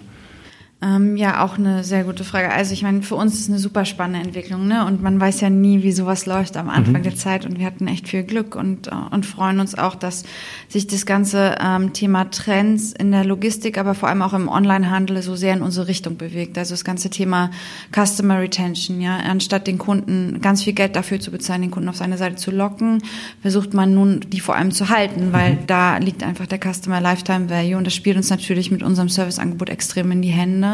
Ähm, 0.83 1.15
ja, 1.15 1.43
auch 1.43 1.59
eine 1.59 1.83
sehr 1.83 2.03
gute 2.05 2.23
Frage. 2.23 2.51
Also 2.51 2.73
ich 2.73 2.81
meine, 2.81 3.03
für 3.03 3.13
uns 3.13 3.35
ist 3.35 3.49
eine 3.49 3.59
super 3.59 3.85
spannende 3.85 4.25
Entwicklung, 4.27 4.67
ne? 4.67 4.83
Und 4.87 5.03
man 5.03 5.19
weiß 5.19 5.41
ja 5.41 5.51
nie, 5.51 5.83
wie 5.83 5.91
sowas 5.91 6.25
läuft 6.25 6.57
am 6.57 6.71
Anfang 6.71 6.95
mhm. 6.95 7.03
der 7.03 7.15
Zeit. 7.15 7.45
Und 7.45 7.59
wir 7.59 7.67
hatten 7.67 7.87
echt 7.87 8.07
viel 8.07 8.23
Glück 8.23 8.55
und, 8.55 8.87
äh, 8.87 8.91
und 9.11 9.27
freuen 9.27 9.59
uns 9.59 9.77
auch, 9.77 9.93
dass 9.93 10.23
sich 10.69 10.87
das 10.87 11.05
ganze 11.05 11.55
ähm, 11.61 11.93
Thema 11.93 12.31
Trends 12.31 12.93
in 12.93 13.11
der 13.11 13.23
Logistik, 13.25 13.77
aber 13.77 13.93
vor 13.93 14.09
allem 14.09 14.23
auch 14.23 14.33
im 14.33 14.47
Onlinehandel 14.47 15.21
so 15.21 15.35
sehr 15.35 15.53
in 15.53 15.61
unsere 15.61 15.87
Richtung 15.87 16.17
bewegt. 16.17 16.57
Also 16.57 16.73
das 16.73 16.83
ganze 16.83 17.11
Thema 17.11 17.51
Customer 17.95 18.39
Retention, 18.39 19.01
ja, 19.01 19.17
anstatt 19.17 19.67
den 19.67 19.77
Kunden 19.77 20.41
ganz 20.41 20.63
viel 20.63 20.73
Geld 20.73 20.95
dafür 20.95 21.19
zu 21.19 21.29
bezahlen, 21.29 21.61
den 21.61 21.69
Kunden 21.69 21.89
auf 21.89 21.97
seine 21.97 22.17
Seite 22.17 22.37
zu 22.37 22.49
locken, 22.49 23.03
versucht 23.43 23.75
man 23.75 23.93
nun, 23.93 24.21
die 24.29 24.39
vor 24.39 24.55
allem 24.55 24.71
zu 24.71 24.89
halten, 24.89 25.31
weil 25.31 25.53
mhm. 25.53 25.67
da 25.67 25.97
liegt 25.97 26.23
einfach 26.23 26.47
der 26.47 26.57
Customer 26.59 26.99
Lifetime 26.99 27.51
Value 27.51 27.77
und 27.77 27.85
das 27.85 27.93
spielt 27.93 28.17
uns 28.17 28.31
natürlich 28.31 28.71
mit 28.71 28.81
unserem 28.81 29.09
Serviceangebot 29.09 29.69
extrem 29.69 30.09
in 30.11 30.23
die 30.23 30.29
Hände. 30.29 30.70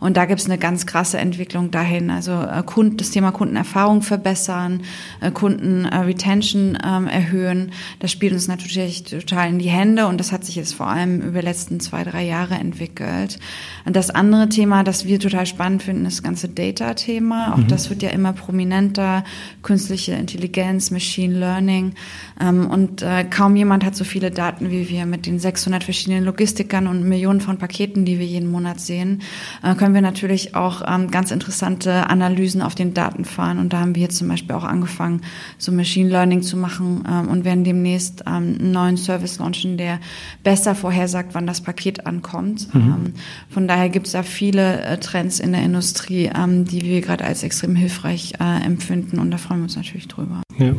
Und 0.00 0.16
da 0.16 0.24
gibt 0.24 0.40
es 0.40 0.46
eine 0.46 0.58
ganz 0.58 0.86
krasse 0.86 1.18
Entwicklung 1.18 1.70
dahin. 1.70 2.10
Also 2.10 2.32
äh, 2.32 2.62
Kunden, 2.64 2.96
das 2.96 3.10
Thema 3.10 3.30
Kundenerfahrung 3.30 4.02
verbessern, 4.02 4.82
äh, 5.20 5.30
Kundenretention 5.30 6.74
äh, 6.76 6.78
ähm, 6.84 7.06
erhöhen. 7.06 7.72
Das 8.00 8.10
spielt 8.10 8.32
uns 8.32 8.48
natürlich 8.48 9.04
total 9.04 9.48
in 9.48 9.58
die 9.58 9.68
Hände 9.68 10.06
und 10.06 10.18
das 10.18 10.32
hat 10.32 10.44
sich 10.44 10.56
jetzt 10.56 10.74
vor 10.74 10.88
allem 10.88 11.20
über 11.20 11.40
die 11.40 11.46
letzten 11.46 11.80
zwei, 11.80 12.04
drei 12.04 12.24
Jahre 12.24 12.54
entwickelt. 12.54 13.38
Und 13.84 13.96
das 13.96 14.10
andere 14.10 14.48
Thema, 14.48 14.84
das 14.84 15.06
wir 15.06 15.20
total 15.20 15.46
spannend 15.46 15.82
finden, 15.82 16.06
ist 16.06 16.18
das 16.18 16.22
ganze 16.22 16.48
Data-Thema. 16.48 17.54
Auch 17.54 17.58
mhm. 17.58 17.68
das 17.68 17.90
wird 17.90 18.02
ja 18.02 18.10
immer 18.10 18.32
prominenter. 18.32 19.24
Künstliche 19.62 20.12
Intelligenz, 20.12 20.90
Machine 20.90 21.38
Learning. 21.38 21.94
Ähm, 22.40 22.68
und 22.70 23.02
äh, 23.02 23.24
kaum 23.24 23.56
jemand 23.56 23.84
hat 23.84 23.96
so 23.96 24.04
viele 24.04 24.30
Daten 24.30 24.70
wie 24.70 24.88
wir 24.88 25.06
mit 25.06 25.26
den 25.26 25.38
600 25.38 25.84
verschiedenen 25.84 26.24
Logistikern 26.24 26.86
und 26.86 27.08
Millionen 27.08 27.40
von 27.40 27.58
Paketen, 27.58 28.04
die 28.04 28.18
wir 28.18 28.26
jeden 28.26 28.50
Monat 28.50 28.80
sehen 28.80 29.22
äh, 29.62 29.74
können 29.74 29.94
wir 29.94 30.00
natürlich 30.00 30.54
auch 30.54 30.82
ähm, 30.86 31.10
ganz 31.10 31.30
interessante 31.30 32.08
Analysen 32.08 32.62
auf 32.62 32.74
den 32.74 32.94
Daten 32.94 33.24
fahren. 33.24 33.58
Und 33.58 33.72
da 33.72 33.80
haben 33.80 33.94
wir 33.94 34.02
jetzt 34.02 34.16
zum 34.16 34.28
Beispiel 34.28 34.54
auch 34.54 34.64
angefangen, 34.64 35.22
so 35.58 35.72
Machine 35.72 36.08
Learning 36.08 36.42
zu 36.42 36.56
machen 36.56 37.04
ähm, 37.08 37.28
und 37.28 37.44
werden 37.44 37.64
demnächst 37.64 38.22
ähm, 38.26 38.56
einen 38.58 38.72
neuen 38.72 38.96
Service 38.96 39.38
launchen, 39.38 39.76
der 39.76 40.00
besser 40.42 40.74
vorhersagt, 40.74 41.34
wann 41.34 41.46
das 41.46 41.60
Paket 41.60 42.06
ankommt. 42.06 42.72
Mhm. 42.74 43.14
Von 43.48 43.68
daher 43.68 43.88
gibt 43.88 44.06
es 44.06 44.12
da 44.12 44.22
viele 44.22 44.82
äh, 44.82 44.98
Trends 44.98 45.40
in 45.40 45.52
der 45.52 45.62
Industrie, 45.62 46.30
die 46.32 46.82
wir 46.82 47.00
gerade 47.00 47.24
als 47.24 47.42
extrem 47.42 47.76
hilfreich 47.76 48.34
äh, 48.40 48.64
empfinden. 48.64 49.18
Und 49.18 49.30
da 49.30 49.38
freuen 49.38 49.60
wir 49.60 49.64
uns 49.64 49.76
natürlich 49.76 50.08
drüber. 50.08 50.42
Ja. 50.58 50.74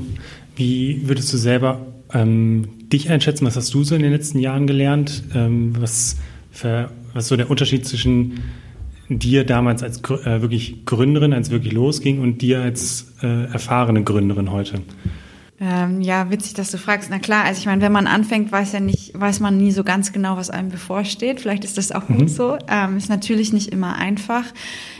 Wie 0.55 1.07
würdest 1.07 1.33
du 1.33 1.37
selber 1.37 1.87
dich 2.13 3.09
einschätzen? 3.09 3.45
Was 3.47 3.55
hast 3.55 3.73
du 3.73 3.83
so 3.83 3.95
in 3.95 4.03
den 4.03 4.11
letzten 4.11 4.37
Jahren 4.37 4.67
gelernt? 4.67 5.23
Was 5.33 6.17
für 6.53 6.91
was 7.13 7.27
so 7.27 7.35
der 7.35 7.49
Unterschied 7.49 7.85
zwischen 7.85 8.43
dir 9.09 9.43
damals 9.43 9.83
als 9.83 9.99
äh, 9.99 10.41
wirklich 10.41 10.85
Gründerin, 10.85 11.33
als 11.33 11.49
wirklich 11.49 11.73
losging, 11.73 12.21
und 12.21 12.41
dir 12.41 12.61
als 12.61 13.13
äh, 13.21 13.45
erfahrene 13.51 14.03
Gründerin 14.03 14.51
heute? 14.51 14.81
Ähm, 15.65 16.01
ja, 16.01 16.29
witzig, 16.29 16.55
dass 16.55 16.71
du 16.71 16.77
fragst. 16.77 17.09
Na 17.09 17.19
klar, 17.19 17.45
also 17.45 17.57
ich 17.57 17.65
meine, 17.65 17.81
wenn 17.81 17.91
man 17.93 18.05
anfängt, 18.05 18.51
weiß 18.51 18.73
ja 18.73 18.81
nicht, 18.81 19.17
weiß 19.17 19.39
man 19.39 19.55
nie 19.55 19.71
so 19.71 19.85
ganz 19.85 20.11
genau, 20.11 20.35
was 20.35 20.49
einem 20.49 20.67
bevorsteht. 20.67 21.39
Vielleicht 21.39 21.63
ist 21.63 21.77
das 21.77 21.93
auch 21.93 22.05
gut 22.07 22.19
mhm. 22.19 22.27
so. 22.27 22.57
Ähm, 22.67 22.97
ist 22.97 23.07
natürlich 23.07 23.53
nicht 23.53 23.69
immer 23.69 23.95
einfach. 23.95 24.43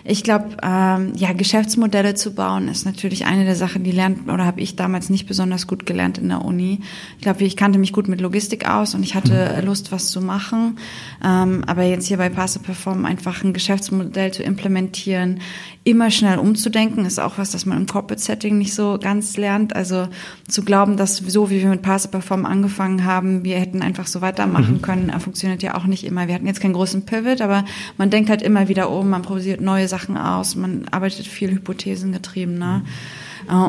Ich 0.06 0.24
glaube, 0.24 0.56
ähm, 0.64 1.12
ja, 1.18 1.34
Geschäftsmodelle 1.34 2.14
zu 2.14 2.34
bauen 2.34 2.70
ist 2.70 2.86
natürlich 2.86 3.26
eine 3.26 3.44
der 3.44 3.58
Sachen, 3.58 3.84
die 3.84 3.92
lernt 3.92 4.30
oder 4.30 4.46
habe 4.46 4.62
ich 4.62 4.78
damals 4.78 5.10
nicht 5.10 5.28
besonders 5.28 5.68
gut 5.68 5.86
gelernt 5.86 6.18
in 6.18 6.30
der 6.30 6.46
Uni. 6.46 6.80
Ich 7.18 7.24
glaube, 7.24 7.44
ich 7.44 7.58
kannte 7.58 7.78
mich 7.78 7.92
gut 7.92 8.08
mit 8.08 8.22
Logistik 8.22 8.70
aus 8.70 8.96
und 8.96 9.04
ich 9.04 9.16
hatte 9.16 9.58
mhm. 9.60 9.66
Lust, 9.66 9.92
was 9.92 10.12
zu 10.12 10.22
machen. 10.22 10.78
Ähm, 11.22 11.64
aber 11.68 11.84
jetzt 11.84 12.08
hier 12.08 12.18
bei 12.18 12.30
Passe 12.30 12.60
Perform 12.60 13.04
einfach 13.04 13.44
ein 13.44 13.52
Geschäftsmodell 13.52 14.32
zu 14.32 14.44
implementieren, 14.44 15.42
immer 15.84 16.10
schnell 16.10 16.38
umzudenken, 16.38 17.06
ist 17.06 17.20
auch 17.20 17.38
was, 17.38 17.52
das 17.52 17.66
man 17.66 17.80
im 17.80 17.88
Corporate 17.88 18.22
Setting 18.22 18.58
nicht 18.58 18.74
so 18.74 18.98
ganz 19.02 19.36
lernt. 19.36 19.76
Also 19.76 20.08
zu 20.54 20.64
glauben, 20.64 20.98
dass 20.98 21.18
so 21.18 21.50
wie 21.50 21.62
wir 21.62 21.70
mit 21.70 21.82
Passe 21.82 22.08
Perform 22.08 22.46
angefangen 22.46 23.06
haben, 23.06 23.44
wir 23.44 23.58
hätten 23.58 23.82
einfach 23.82 24.06
so 24.06 24.22
weitermachen 24.22 24.76
mhm. 24.76 24.82
können, 24.84 25.20
funktioniert 25.20 25.64
ja 25.64 25.76
auch 25.76 25.86
nicht 25.86 26.04
immer. 26.04 26.28
Wir 26.28 26.36
hatten 26.36 26.46
jetzt 26.46 26.62
keinen 26.62 26.74
großen 26.74 27.06
Pivot, 27.06 27.42
aber 27.42 27.66
man 27.98 28.12
denkt 28.12 28.30
halt 28.30 28.44
immer 28.44 28.68
wieder 28.68 28.92
um, 28.92 29.10
man 29.10 29.24
probiert 29.24 29.62
neue 29.62 29.88
Sachen 29.88 30.16
aus, 30.16 30.56
man 30.56 30.86
arbeitet 30.92 31.26
viel 31.26 31.52
hypothesengetriebener. 31.52 32.80
Mhm. 32.80 32.86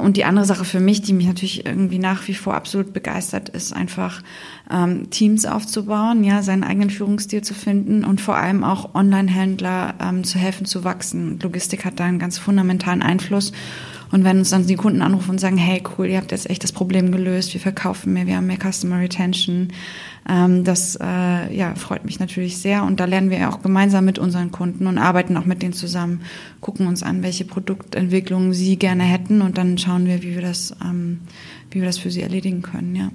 Und 0.05 0.17
die 0.17 0.25
andere 0.25 0.45
Sache 0.45 0.65
für 0.65 0.79
mich, 0.79 1.03
die 1.03 1.13
mich 1.13 1.27
natürlich 1.27 1.67
irgendwie 1.67 1.99
nach 1.99 2.29
wie 2.29 2.35
vor 2.35 2.55
absolut 2.55 2.93
begeistert, 2.93 3.49
ist 3.49 3.73
einfach 3.73 4.23
ähm, 4.71 5.11
Teams 5.11 5.47
aufzubauen, 5.47 6.23
ja, 6.23 6.43
seinen 6.43 6.65
eigenen 6.65 6.91
Führungsstil 6.91 7.43
zu 7.43 7.55
finden 7.55 8.05
und 8.05 8.21
vor 8.21 8.37
allem 8.37 8.63
auch 8.63 8.95
Online-Händler 8.95 9.95
ähm, 10.01 10.23
zu 10.23 10.39
helfen 10.39 10.67
zu 10.67 10.85
wachsen. 10.85 11.41
Logistik 11.43 11.85
hat 11.85 11.99
da 11.99 12.05
einen 12.05 12.21
ganz 12.21 12.39
fundamentalen 12.39 13.03
Einfluss. 13.03 13.53
Und 14.13 14.25
wenn 14.25 14.39
uns 14.39 14.51
dann 14.51 14.67
die 14.67 14.77
Kunden 14.77 15.03
anrufen 15.03 15.31
und 15.31 15.41
sagen, 15.41 15.57
hey 15.57 15.83
cool, 15.97 16.07
ihr 16.07 16.19
habt 16.19 16.33
jetzt 16.33 16.49
echt 16.49 16.63
das 16.63 16.73
Problem 16.73 17.13
gelöst, 17.13 17.53
wir 17.55 17.61
verkaufen 17.61 18.13
mehr, 18.13 18.27
wir 18.27 18.37
haben 18.37 18.47
mehr 18.47 18.59
Customer 18.59 19.01
Retention, 19.01 19.69
ähm, 20.29 20.65
das 20.65 20.97
äh, 21.01 21.55
ja, 21.55 21.75
freut 21.75 22.05
mich 22.05 22.21
natürlich 22.21 22.59
sehr. 22.59 22.85
Und 22.85 23.01
da 23.01 23.05
lernen 23.05 23.31
wir 23.31 23.49
auch 23.49 23.63
gemeinsam 23.63 24.05
mit 24.05 24.19
unseren 24.19 24.51
Kunden 24.53 24.87
und 24.87 24.99
arbeiten 24.99 25.37
auch 25.37 25.45
mit 25.45 25.63
denen 25.63 25.73
zusammen, 25.73 26.23
gucken 26.61 26.87
uns 26.87 27.03
an, 27.03 27.23
welche 27.23 27.45
Produktentwicklungen 27.45 28.53
sie 28.53 28.77
gerne 28.77 29.05
hätten 29.05 29.43
und 29.43 29.59
dann 29.59 29.79
schauen 29.79 30.07
wir, 30.07 30.23
wie 30.23 30.35
wir 30.35 30.43
das, 30.43 30.75
ähm, 30.83 31.21
wie 31.71 31.81
wir 31.81 31.87
das 31.87 31.99
für 31.99 32.11
sie 32.11 32.23
erledigen 32.23 32.63
können. 32.63 32.95
Ja. 32.95 33.11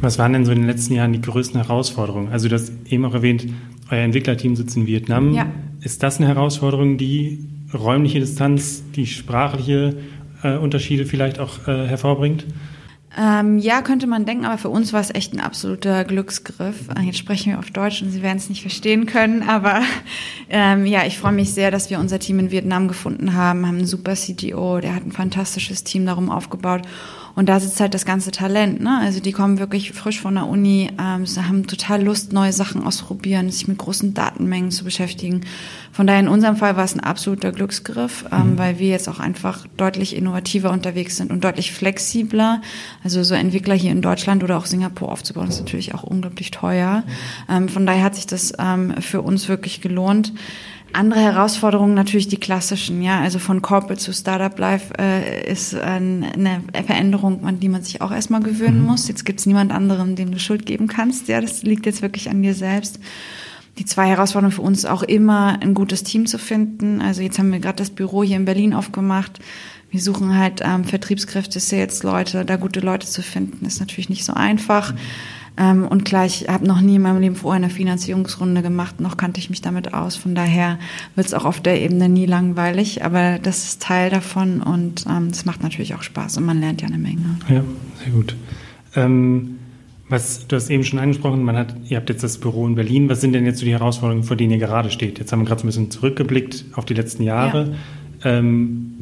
Was 0.00 0.18
waren 0.18 0.32
denn 0.32 0.44
so 0.44 0.52
in 0.52 0.58
den 0.58 0.66
letzten 0.66 0.94
Jahren 0.94 1.12
die 1.12 1.20
größten 1.20 1.60
Herausforderungen? 1.60 2.28
Also 2.28 2.48
du 2.48 2.54
hast 2.54 2.72
eben 2.88 3.04
auch 3.04 3.14
erwähnt, 3.14 3.46
euer 3.90 4.02
Entwicklerteam 4.02 4.56
sitzt 4.56 4.76
in 4.76 4.86
Vietnam. 4.86 5.32
Ja. 5.32 5.46
Ist 5.80 6.02
das 6.02 6.18
eine 6.18 6.28
Herausforderung, 6.28 6.96
die 6.96 7.44
räumliche 7.72 8.20
Distanz, 8.20 8.84
die 8.94 9.06
sprachliche 9.06 9.96
äh, 10.44 10.56
Unterschiede 10.56 11.06
vielleicht 11.06 11.38
auch 11.40 11.66
äh, 11.66 11.86
hervorbringt? 11.86 12.44
Ähm, 13.16 13.58
ja, 13.58 13.80
könnte 13.82 14.08
man 14.08 14.24
denken, 14.24 14.44
aber 14.44 14.58
für 14.58 14.70
uns 14.70 14.92
war 14.92 15.00
es 15.00 15.14
echt 15.14 15.32
ein 15.34 15.40
absoluter 15.40 16.04
Glücksgriff. 16.04 16.88
Äh, 16.88 17.02
jetzt 17.02 17.18
sprechen 17.18 17.52
wir 17.52 17.60
auf 17.60 17.70
Deutsch 17.70 18.02
und 18.02 18.10
Sie 18.10 18.22
werden 18.22 18.38
es 18.38 18.48
nicht 18.48 18.62
verstehen 18.62 19.06
können, 19.06 19.42
aber 19.48 19.82
ähm, 20.50 20.84
ja, 20.84 21.06
ich 21.06 21.18
freue 21.18 21.32
mich 21.32 21.54
sehr, 21.54 21.70
dass 21.70 21.90
wir 21.90 22.00
unser 22.00 22.18
Team 22.18 22.40
in 22.40 22.50
Vietnam 22.50 22.88
gefunden 22.88 23.34
haben, 23.34 23.66
haben 23.66 23.78
einen 23.78 23.86
super 23.86 24.14
CTO, 24.14 24.80
der 24.80 24.96
hat 24.96 25.06
ein 25.06 25.12
fantastisches 25.12 25.84
Team 25.84 26.06
darum 26.06 26.28
aufgebaut 26.28 26.82
und 27.34 27.48
da 27.48 27.58
sitzt 27.58 27.80
halt 27.80 27.94
das 27.94 28.04
ganze 28.04 28.30
Talent. 28.30 28.80
Ne? 28.80 28.98
Also 29.00 29.20
die 29.20 29.32
kommen 29.32 29.58
wirklich 29.58 29.92
frisch 29.92 30.20
von 30.20 30.34
der 30.34 30.46
Uni, 30.46 30.90
ähm, 31.00 31.26
sie 31.26 31.46
haben 31.46 31.66
total 31.66 32.02
Lust, 32.02 32.32
neue 32.32 32.52
Sachen 32.52 32.84
auszuprobieren, 32.84 33.50
sich 33.50 33.66
mit 33.66 33.78
großen 33.78 34.14
Datenmengen 34.14 34.70
zu 34.70 34.84
beschäftigen. 34.84 35.42
Von 35.92 36.06
daher 36.06 36.20
in 36.20 36.28
unserem 36.28 36.56
Fall 36.56 36.76
war 36.76 36.84
es 36.84 36.94
ein 36.94 37.00
absoluter 37.00 37.52
Glücksgriff, 37.52 38.24
ähm, 38.32 38.52
mhm. 38.52 38.58
weil 38.58 38.78
wir 38.78 38.88
jetzt 38.88 39.08
auch 39.08 39.18
einfach 39.18 39.66
deutlich 39.76 40.16
innovativer 40.16 40.70
unterwegs 40.70 41.16
sind 41.16 41.32
und 41.32 41.42
deutlich 41.42 41.72
flexibler. 41.72 42.62
Also 43.02 43.22
so 43.22 43.34
Entwickler 43.34 43.74
hier 43.74 43.92
in 43.92 44.02
Deutschland 44.02 44.44
oder 44.44 44.56
auch 44.56 44.66
Singapur 44.66 45.10
aufzubauen, 45.10 45.48
ist 45.48 45.60
natürlich 45.60 45.94
auch 45.94 46.04
unglaublich 46.04 46.50
teuer. 46.50 47.02
Mhm. 47.48 47.54
Ähm, 47.54 47.68
von 47.68 47.86
daher 47.86 48.04
hat 48.04 48.14
sich 48.14 48.26
das 48.26 48.52
ähm, 48.58 48.94
für 49.00 49.22
uns 49.22 49.48
wirklich 49.48 49.80
gelohnt. 49.80 50.32
Andere 50.94 51.20
Herausforderungen 51.20 51.94
natürlich 51.94 52.28
die 52.28 52.38
klassischen, 52.38 53.02
ja, 53.02 53.20
also 53.20 53.38
von 53.38 53.62
Corporate 53.62 54.00
zu 54.00 54.12
Startup 54.12 54.56
Life 54.58 54.94
äh, 54.98 55.50
ist 55.50 55.74
eine 55.74 56.62
Veränderung, 56.86 57.44
an 57.44 57.58
die 57.58 57.68
man 57.68 57.82
sich 57.82 58.00
auch 58.00 58.12
erstmal 58.12 58.40
gewöhnen 58.40 58.80
mhm. 58.80 58.86
muss. 58.86 59.08
Jetzt 59.08 59.24
gibt's 59.24 59.44
niemand 59.44 59.72
anderen, 59.72 60.14
dem 60.14 60.30
du 60.30 60.38
Schuld 60.38 60.66
geben 60.66 60.86
kannst. 60.86 61.26
Ja, 61.26 61.40
das 61.40 61.64
liegt 61.64 61.86
jetzt 61.86 62.00
wirklich 62.00 62.30
an 62.30 62.42
dir 62.42 62.54
selbst. 62.54 63.00
Die 63.78 63.84
zwei 63.84 64.06
Herausforderungen 64.06 64.54
für 64.54 64.62
uns 64.62 64.84
auch 64.84 65.02
immer, 65.02 65.58
ein 65.60 65.74
gutes 65.74 66.04
Team 66.04 66.26
zu 66.26 66.38
finden. 66.38 67.02
Also 67.02 67.22
jetzt 67.22 67.40
haben 67.40 67.50
wir 67.50 67.58
gerade 67.58 67.78
das 67.78 67.90
Büro 67.90 68.22
hier 68.22 68.36
in 68.36 68.44
Berlin 68.44 68.72
aufgemacht. 68.72 69.40
Wir 69.90 70.00
suchen 70.00 70.38
halt 70.38 70.60
ähm, 70.64 70.84
Vertriebskräfte, 70.84 71.58
Sales-Leute, 71.58 72.44
da 72.44 72.56
gute 72.56 72.80
Leute 72.80 73.06
zu 73.06 73.22
finden, 73.22 73.66
ist 73.66 73.80
natürlich 73.80 74.08
nicht 74.08 74.24
so 74.24 74.32
einfach. 74.32 74.92
Mhm. 74.92 74.98
Ähm, 75.56 75.86
und 75.86 76.04
gleich, 76.04 76.42
ich 76.42 76.48
habe 76.48 76.66
noch 76.66 76.80
nie 76.80 76.96
in 76.96 77.02
meinem 77.02 77.20
Leben 77.20 77.36
vorher 77.36 77.62
eine 77.62 77.70
Finanzierungsrunde 77.70 78.62
gemacht, 78.62 79.00
noch 79.00 79.16
kannte 79.16 79.38
ich 79.38 79.50
mich 79.50 79.60
damit 79.60 79.94
aus. 79.94 80.16
Von 80.16 80.34
daher 80.34 80.78
wird 81.14 81.28
es 81.28 81.34
auch 81.34 81.44
auf 81.44 81.60
der 81.60 81.80
Ebene 81.80 82.08
nie 82.08 82.26
langweilig, 82.26 83.04
aber 83.04 83.38
das 83.38 83.64
ist 83.64 83.82
Teil 83.82 84.10
davon 84.10 84.60
und 84.62 85.00
es 85.00 85.06
ähm, 85.06 85.30
macht 85.44 85.62
natürlich 85.62 85.94
auch 85.94 86.02
Spaß 86.02 86.38
und 86.38 86.44
man 86.44 86.60
lernt 86.60 86.82
ja 86.82 86.88
eine 86.88 86.98
Menge. 86.98 87.38
Ja, 87.48 87.62
sehr 88.02 88.12
gut. 88.12 88.34
Ähm, 88.96 89.58
was, 90.08 90.46
du 90.46 90.56
hast 90.56 90.70
eben 90.70 90.84
schon 90.84 90.98
angesprochen, 90.98 91.44
man 91.44 91.56
hat, 91.56 91.74
ihr 91.88 91.96
habt 91.96 92.10
jetzt 92.10 92.22
das 92.22 92.38
Büro 92.38 92.66
in 92.66 92.74
Berlin. 92.74 93.08
Was 93.08 93.20
sind 93.20 93.32
denn 93.32 93.46
jetzt 93.46 93.60
so 93.60 93.64
die 93.64 93.72
Herausforderungen, 93.72 94.24
vor 94.24 94.36
denen 94.36 94.52
ihr 94.52 94.58
gerade 94.58 94.90
steht? 94.90 95.18
Jetzt 95.18 95.32
haben 95.32 95.40
wir 95.40 95.46
gerade 95.46 95.60
so 95.60 95.66
ein 95.66 95.68
bisschen 95.68 95.90
zurückgeblickt 95.90 96.64
auf 96.74 96.84
die 96.84 96.94
letzten 96.94 97.22
Jahre. 97.22 97.74
Ja. 98.22 98.38
Ähm, 98.38 98.94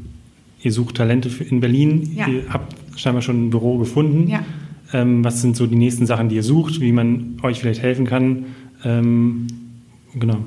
ihr 0.60 0.72
sucht 0.72 0.96
Talente 0.96 1.28
in 1.42 1.60
Berlin. 1.60 2.12
Ja. 2.14 2.28
Ihr 2.28 2.44
habt 2.50 2.76
scheinbar 2.96 3.22
schon 3.22 3.46
ein 3.46 3.50
Büro 3.50 3.78
gefunden. 3.78 4.28
Ja. 4.28 4.44
Ähm, 4.92 5.24
was 5.24 5.40
sind 5.40 5.56
so 5.56 5.66
die 5.66 5.76
nächsten 5.76 6.06
Sachen, 6.06 6.28
die 6.28 6.36
ihr 6.36 6.42
sucht, 6.42 6.80
wie 6.80 6.92
man 6.92 7.36
euch 7.42 7.60
vielleicht 7.60 7.82
helfen 7.82 8.06
kann? 8.06 8.46
Ähm, 8.84 9.46
genau. 10.14 10.38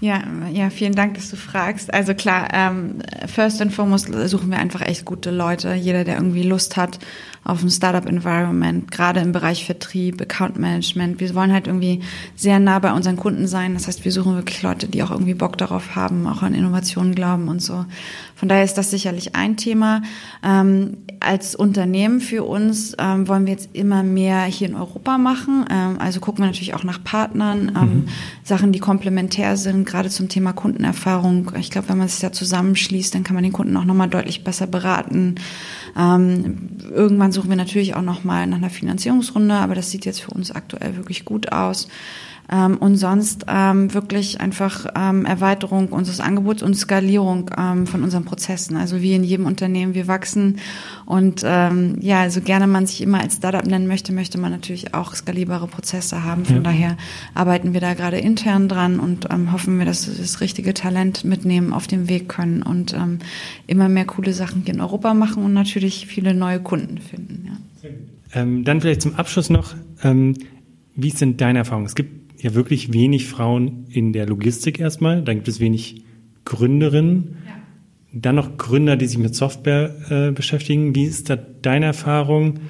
Ja, 0.00 0.20
ja, 0.52 0.68
vielen 0.70 0.96
Dank, 0.96 1.14
dass 1.14 1.30
du 1.30 1.36
fragst. 1.36 1.94
Also 1.94 2.12
klar, 2.12 2.48
ähm, 2.52 2.96
first 3.32 3.62
and 3.62 3.72
foremost 3.72 4.12
suchen 4.28 4.50
wir 4.50 4.58
einfach 4.58 4.80
echt 4.80 5.04
gute 5.04 5.30
Leute. 5.30 5.74
Jeder, 5.74 6.02
der 6.02 6.16
irgendwie 6.16 6.42
Lust 6.42 6.76
hat, 6.76 6.98
auf 7.44 7.62
ein 7.62 7.70
Startup-Environment, 7.70 8.90
gerade 8.90 9.20
im 9.20 9.32
Bereich 9.32 9.64
Vertrieb, 9.64 10.20
Account 10.20 10.58
Management. 10.58 11.18
Wir 11.18 11.34
wollen 11.34 11.52
halt 11.52 11.66
irgendwie 11.66 12.00
sehr 12.36 12.60
nah 12.60 12.78
bei 12.78 12.92
unseren 12.92 13.16
Kunden 13.16 13.48
sein. 13.48 13.74
Das 13.74 13.88
heißt, 13.88 14.04
wir 14.04 14.12
suchen 14.12 14.36
wirklich 14.36 14.62
Leute, 14.62 14.86
die 14.86 15.02
auch 15.02 15.10
irgendwie 15.10 15.34
Bock 15.34 15.58
darauf 15.58 15.96
haben, 15.96 16.26
auch 16.28 16.42
an 16.42 16.54
Innovationen 16.54 17.14
glauben 17.14 17.48
und 17.48 17.60
so. 17.60 17.84
Von 18.36 18.48
daher 18.48 18.64
ist 18.64 18.74
das 18.74 18.90
sicherlich 18.90 19.34
ein 19.34 19.56
Thema. 19.56 20.02
Ähm, 20.44 20.98
als 21.20 21.54
Unternehmen 21.54 22.20
für 22.20 22.44
uns 22.44 22.94
ähm, 22.98 23.28
wollen 23.28 23.46
wir 23.46 23.52
jetzt 23.52 23.70
immer 23.72 24.02
mehr 24.02 24.42
hier 24.44 24.68
in 24.68 24.74
Europa 24.74 25.18
machen. 25.18 25.64
Ähm, 25.70 25.96
also 25.98 26.20
gucken 26.20 26.42
wir 26.42 26.46
natürlich 26.46 26.74
auch 26.74 26.84
nach 26.84 27.02
Partnern, 27.02 27.72
ähm, 27.76 27.82
mhm. 27.82 28.08
Sachen, 28.42 28.72
die 28.72 28.80
komplementär 28.80 29.56
sind, 29.56 29.84
gerade 29.84 30.10
zum 30.10 30.28
Thema 30.28 30.52
Kundenerfahrung. 30.52 31.52
Ich 31.58 31.70
glaube, 31.70 31.88
wenn 31.88 31.98
man 31.98 32.08
sich 32.08 32.20
da 32.20 32.32
zusammenschließt, 32.32 33.14
dann 33.14 33.24
kann 33.24 33.34
man 33.34 33.44
den 33.44 33.52
Kunden 33.52 33.76
auch 33.76 33.84
nochmal 33.84 34.08
deutlich 34.08 34.44
besser 34.44 34.66
beraten. 34.66 35.36
Ähm, 35.96 36.68
irgendwann 36.90 37.32
suchen 37.32 37.50
wir 37.50 37.56
natürlich 37.56 37.94
auch 37.94 38.02
noch 38.02 38.24
mal 38.24 38.46
nach 38.46 38.58
einer 38.58 38.70
Finanzierungsrunde, 38.70 39.54
aber 39.54 39.74
das 39.74 39.90
sieht 39.90 40.04
jetzt 40.04 40.22
für 40.22 40.30
uns 40.30 40.50
aktuell 40.50 40.96
wirklich 40.96 41.24
gut 41.24 41.52
aus. 41.52 41.88
Ähm, 42.50 42.76
und 42.78 42.96
sonst 42.96 43.46
ähm, 43.48 43.94
wirklich 43.94 44.40
einfach 44.40 44.86
ähm, 44.96 45.24
Erweiterung 45.24 45.88
unseres 45.88 46.20
Angebots 46.20 46.62
und 46.62 46.74
Skalierung 46.74 47.50
ähm, 47.56 47.86
von 47.86 48.02
unseren 48.02 48.24
Prozessen. 48.24 48.76
Also 48.76 49.00
wie 49.00 49.14
in 49.14 49.24
jedem 49.24 49.46
Unternehmen, 49.46 49.94
wir 49.94 50.08
wachsen 50.08 50.58
und 51.06 51.42
ähm, 51.44 51.96
ja, 52.00 52.28
so 52.30 52.40
gerne 52.40 52.66
man 52.66 52.86
sich 52.86 53.00
immer 53.00 53.20
als 53.20 53.36
Startup 53.36 53.64
nennen 53.64 53.86
möchte, 53.86 54.12
möchte 54.12 54.38
man 54.38 54.50
natürlich 54.50 54.94
auch 54.94 55.14
skalierbare 55.14 55.66
Prozesse 55.66 56.24
haben. 56.24 56.44
Von 56.44 56.56
ja. 56.56 56.62
daher 56.62 56.96
arbeiten 57.34 57.72
wir 57.72 57.80
da 57.80 57.94
gerade 57.94 58.18
intern 58.18 58.68
dran 58.68 59.00
und 59.00 59.28
ähm, 59.30 59.52
hoffen 59.52 59.78
wir, 59.78 59.86
dass 59.86 60.08
wir 60.08 60.14
das 60.14 60.40
richtige 60.40 60.74
Talent 60.74 61.24
mitnehmen, 61.24 61.72
auf 61.72 61.86
dem 61.86 62.08
Weg 62.08 62.28
können 62.28 62.62
und 62.62 62.92
ähm, 62.94 63.20
immer 63.66 63.88
mehr 63.88 64.04
coole 64.04 64.32
Sachen 64.32 64.62
hier 64.64 64.74
in 64.74 64.80
Europa 64.80 65.14
machen 65.14 65.44
und 65.44 65.52
natürlich 65.52 66.06
viele 66.06 66.34
neue 66.34 66.60
Kunden 66.60 66.98
finden. 66.98 67.46
Ja. 67.46 67.90
Ähm, 68.34 68.64
dann 68.64 68.80
vielleicht 68.80 69.02
zum 69.02 69.14
Abschluss 69.16 69.50
noch, 69.50 69.74
ähm, 70.02 70.34
wie 70.94 71.10
sind 71.10 71.40
deine 71.40 71.60
Erfahrungen? 71.60 71.86
Es 71.86 71.94
gibt 71.94 72.21
ja 72.42 72.54
wirklich 72.54 72.92
wenig 72.92 73.26
Frauen 73.26 73.86
in 73.88 74.12
der 74.12 74.26
Logistik 74.26 74.80
erstmal. 74.80 75.22
Dann 75.22 75.36
gibt 75.36 75.48
es 75.48 75.60
wenig 75.60 76.02
Gründerinnen. 76.44 77.36
Ja. 77.46 77.52
Dann 78.12 78.34
noch 78.34 78.58
Gründer, 78.58 78.96
die 78.96 79.06
sich 79.06 79.18
mit 79.18 79.34
Software 79.34 79.94
äh, 80.10 80.32
beschäftigen. 80.32 80.94
Wie 80.94 81.04
ist 81.04 81.30
da 81.30 81.36
deine 81.36 81.86
Erfahrung? 81.86 82.60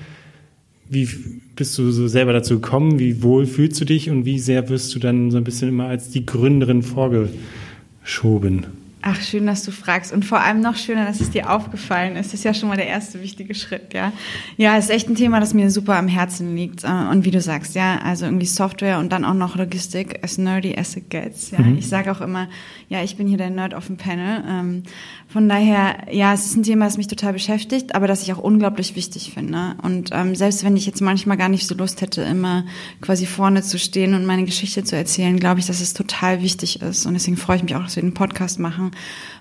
Wie 0.89 1.09
bist 1.57 1.79
du 1.79 1.91
so 1.91 2.07
selber 2.07 2.35
dazu 2.35 2.61
gekommen? 2.61 2.99
Wie 2.99 3.23
wohl 3.23 3.47
fühlst 3.47 3.81
du 3.81 3.87
dich 3.87 4.11
und 4.11 4.27
wie 4.27 4.39
sehr 4.39 4.69
wirst 4.69 4.95
du 4.95 4.99
dann 4.99 5.31
so 5.31 5.39
ein 5.39 5.45
bisschen 5.45 5.71
immer 5.71 5.87
als 5.87 6.11
die 6.11 6.27
Gründerin 6.27 6.83
vorgeschoben? 6.83 8.67
Ach, 9.05 9.21
schön, 9.21 9.47
dass 9.47 9.65
du 9.65 9.73
fragst. 9.73 10.13
Und 10.13 10.25
vor 10.25 10.41
allem 10.41 10.61
noch 10.61 10.77
schöner, 10.77 11.05
dass 11.05 11.21
es 11.21 11.31
dir 11.31 11.51
aufgefallen 11.51 12.15
ist. 12.15 12.29
Das 12.29 12.35
ist 12.35 12.45
ja 12.45 12.55
schon 12.55 12.69
mal 12.69 12.77
der 12.77 12.87
erste 12.87 13.21
wichtige 13.21 13.53
Schritt, 13.53 13.95
ja. 13.95 14.13
Ja, 14.57 14.77
ist 14.77 14.91
echt 14.91 15.09
ein 15.09 15.17
Thema, 15.17 15.41
das 15.41 15.55
mir 15.55 15.73
super 15.73 15.97
am 15.97 16.07
Herzen 16.07 16.55
liegt. 16.55 16.85
Äh, 16.85 16.87
und 17.11 17.25
wie 17.25 17.33
du 17.33 17.41
sagst, 17.41 17.75
ja, 17.75 17.99
also 17.99 18.27
irgendwie 18.27 18.47
Software 18.47 19.01
und 19.01 19.11
dann 19.11 19.25
auch 19.25 19.35
noch 19.35 19.57
Logistik, 19.57 20.21
as 20.23 20.39
nerdy 20.39 20.79
as 20.79 20.97
it 20.97 21.11
gets. 21.11 21.51
Ja, 21.51 21.59
mhm. 21.59 21.79
ich 21.79 21.89
sage 21.89 22.13
auch 22.13 22.21
immer, 22.21 22.49
ja, 22.89 23.03
ich 23.03 23.17
bin 23.17 23.27
hier 23.27 23.39
der 23.39 23.51
Nerd 23.51 23.75
auf 23.75 23.89
dem 23.89 23.97
Panel. 23.97 24.45
Ähm, 24.49 24.85
von 25.27 25.49
daher, 25.49 26.07
ja, 26.13 26.33
es 26.33 26.47
ist 26.47 26.57
ein 26.57 26.63
Thema, 26.63 26.85
das 26.85 26.97
mich 26.97 27.09
total 27.09 27.33
beschäftigt, 27.33 27.97
aber 27.97 28.07
das 28.07 28.23
ich 28.23 28.33
auch 28.33 28.39
unglaublich 28.39 28.95
wichtig 28.95 29.33
finde. 29.35 29.75
Und 29.83 30.11
ähm, 30.13 30.37
selbst 30.37 30.63
wenn 30.63 30.77
ich 30.77 30.87
jetzt 30.87 31.01
manchmal 31.01 31.37
gar 31.37 31.49
nicht 31.49 31.67
so 31.67 31.75
Lust 31.75 32.03
hätte, 32.03 32.23
immer 32.23 32.65
quasi 33.01 33.27
vorne 33.27 33.63
zu 33.63 33.81
stehen 33.81 34.15
und 34.15 34.27
meine 34.27 34.45
Geschichte 34.45 34.85
zu 34.85 34.95
erzählen, 34.95 35.41
glaube 35.41 35.59
ich, 35.59 35.67
dass 35.67 35.81
es 35.81 35.93
total 35.93 36.41
wichtig 36.41 36.83
ist. 36.83 37.05
Und 37.05 37.15
deswegen 37.15 37.37
freue 37.37 37.57
ich 37.57 37.65
mich 37.65 37.75
auch, 37.75 37.83
dass 37.83 37.97
wir 37.97 38.03
den 38.03 38.15
Podcast 38.15 38.61
machen, 38.61 38.92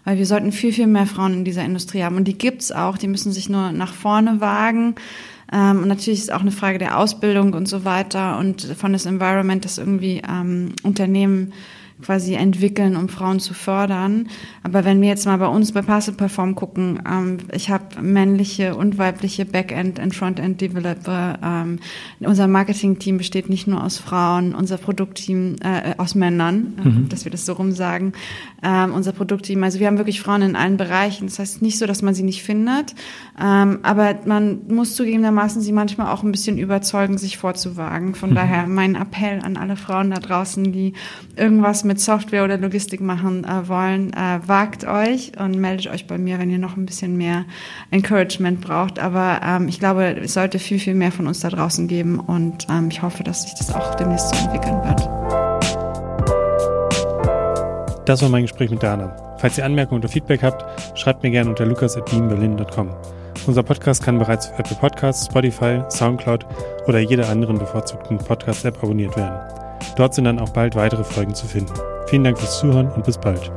weil 0.03 0.17
wir 0.17 0.25
sollten 0.25 0.51
viel, 0.51 0.73
viel 0.73 0.87
mehr 0.87 1.05
Frauen 1.05 1.33
in 1.33 1.45
dieser 1.45 1.63
Industrie 1.63 2.03
haben. 2.03 2.15
Und 2.15 2.27
die 2.27 2.37
gibt's 2.37 2.71
auch, 2.71 2.97
die 2.97 3.07
müssen 3.07 3.31
sich 3.31 3.49
nur 3.49 3.71
nach 3.71 3.93
vorne 3.93 4.41
wagen. 4.41 4.95
Ähm, 5.51 5.81
und 5.81 5.87
natürlich 5.87 6.19
ist 6.19 6.33
auch 6.33 6.41
eine 6.41 6.51
Frage 6.51 6.77
der 6.77 6.97
Ausbildung 6.97 7.53
und 7.53 7.67
so 7.67 7.85
weiter 7.85 8.37
und 8.37 8.61
von 8.63 8.93
das 8.93 9.05
Environment, 9.05 9.63
das 9.63 9.77
irgendwie 9.77 10.21
ähm, 10.27 10.73
Unternehmen 10.83 11.53
quasi 12.01 12.33
entwickeln, 12.33 12.95
um 12.95 13.09
Frauen 13.09 13.39
zu 13.39 13.53
fördern. 13.53 14.27
Aber 14.63 14.85
wenn 14.85 15.01
wir 15.01 15.09
jetzt 15.09 15.25
mal 15.25 15.37
bei 15.37 15.47
uns 15.47 15.71
bei 15.71 15.81
Parcel 15.81 16.13
Perform 16.13 16.55
gucken, 16.55 17.01
ähm, 17.09 17.37
ich 17.53 17.69
habe 17.69 18.01
männliche 18.01 18.75
und 18.75 18.97
weibliche 18.97 19.45
Backend- 19.45 19.99
und 19.99 20.15
Frontend-Developer. 20.15 21.39
Ähm, 21.43 21.79
unser 22.19 22.47
Marketing-Team 22.47 23.17
besteht 23.17 23.49
nicht 23.49 23.67
nur 23.67 23.83
aus 23.83 23.97
Frauen, 23.97 24.53
unser 24.55 24.77
Produktteam 24.77 25.55
äh, 25.61 25.95
aus 25.97 26.15
Männern, 26.15 26.73
äh, 26.83 26.87
mhm. 26.87 27.09
dass 27.09 27.25
wir 27.25 27.31
das 27.31 27.45
so 27.45 27.53
rum 27.53 27.71
sagen. 27.71 28.13
Ähm, 28.63 28.93
unser 28.93 29.11
Produktteam, 29.11 29.63
also 29.63 29.79
wir 29.79 29.87
haben 29.87 29.97
wirklich 29.97 30.21
Frauen 30.21 30.41
in 30.41 30.55
allen 30.55 30.77
Bereichen. 30.77 31.27
Das 31.27 31.39
heißt 31.39 31.61
nicht 31.61 31.77
so, 31.77 31.85
dass 31.85 32.01
man 32.01 32.13
sie 32.13 32.23
nicht 32.23 32.43
findet, 32.43 32.95
ähm, 33.41 33.79
aber 33.83 34.15
man 34.25 34.61
muss 34.67 34.95
zugegebenermaßen 34.95 35.61
sie 35.61 35.71
manchmal 35.71 36.07
auch 36.07 36.23
ein 36.23 36.31
bisschen 36.31 36.57
überzeugen, 36.57 37.17
sich 37.17 37.37
vorzuwagen. 37.37 38.15
Von 38.15 38.31
mhm. 38.31 38.35
daher 38.35 38.67
mein 38.67 38.95
Appell 38.95 39.39
an 39.43 39.57
alle 39.57 39.75
Frauen 39.75 40.11
da 40.11 40.17
draußen, 40.17 40.71
die 40.71 40.93
irgendwas 41.35 41.83
mit 41.83 41.90
mit 41.91 41.99
Software 41.99 42.45
oder 42.45 42.57
Logistik 42.57 43.01
machen 43.01 43.43
äh, 43.43 43.67
wollen, 43.67 44.13
äh, 44.13 44.39
wagt 44.47 44.87
euch 44.87 45.33
und 45.37 45.57
meldet 45.57 45.87
euch 45.87 46.07
bei 46.07 46.17
mir, 46.17 46.39
wenn 46.39 46.49
ihr 46.49 46.57
noch 46.57 46.77
ein 46.77 46.85
bisschen 46.85 47.17
mehr 47.17 47.43
Encouragement 47.89 48.61
braucht. 48.61 48.97
Aber 48.97 49.41
ähm, 49.43 49.67
ich 49.67 49.77
glaube, 49.77 50.15
es 50.21 50.35
sollte 50.35 50.57
viel, 50.57 50.79
viel 50.79 50.95
mehr 50.95 51.11
von 51.11 51.27
uns 51.27 51.41
da 51.41 51.49
draußen 51.49 51.89
geben 51.89 52.21
und 52.21 52.65
ähm, 52.69 52.87
ich 52.89 53.01
hoffe, 53.01 53.25
dass 53.25 53.41
sich 53.41 53.55
das 53.55 53.75
auch 53.75 53.95
demnächst 53.95 54.29
so 54.29 54.41
entwickeln 54.41 54.81
wird. 54.85 55.01
Das 58.07 58.21
war 58.21 58.29
mein 58.29 58.43
Gespräch 58.43 58.71
mit 58.71 58.81
Dana. 58.81 59.35
Falls 59.39 59.57
ihr 59.57 59.65
Anmerkungen 59.65 59.99
oder 59.99 60.07
Feedback 60.07 60.43
habt, 60.43 60.97
schreibt 60.97 61.23
mir 61.23 61.31
gerne 61.31 61.49
unter 61.49 61.65
lukas.beamberlin.com. 61.65 62.89
Unser 63.47 63.63
Podcast 63.63 64.01
kann 64.01 64.17
bereits 64.17 64.49
auf 64.49 64.59
Apple 64.59 64.77
Podcasts, 64.77 65.25
Spotify, 65.25 65.83
Soundcloud 65.89 66.45
oder 66.87 66.99
jeder 66.99 67.27
anderen 67.27 67.59
bevorzugten 67.59 68.17
Podcast-App 68.17 68.81
abonniert 68.81 69.17
werden. 69.17 69.37
Dort 69.95 70.13
sind 70.13 70.25
dann 70.25 70.39
auch 70.39 70.49
bald 70.49 70.75
weitere 70.75 71.03
Folgen 71.03 71.35
zu 71.35 71.47
finden. 71.47 71.73
Vielen 72.07 72.23
Dank 72.23 72.37
fürs 72.37 72.59
Zuhören 72.59 72.91
und 72.91 73.05
bis 73.05 73.17
bald. 73.17 73.51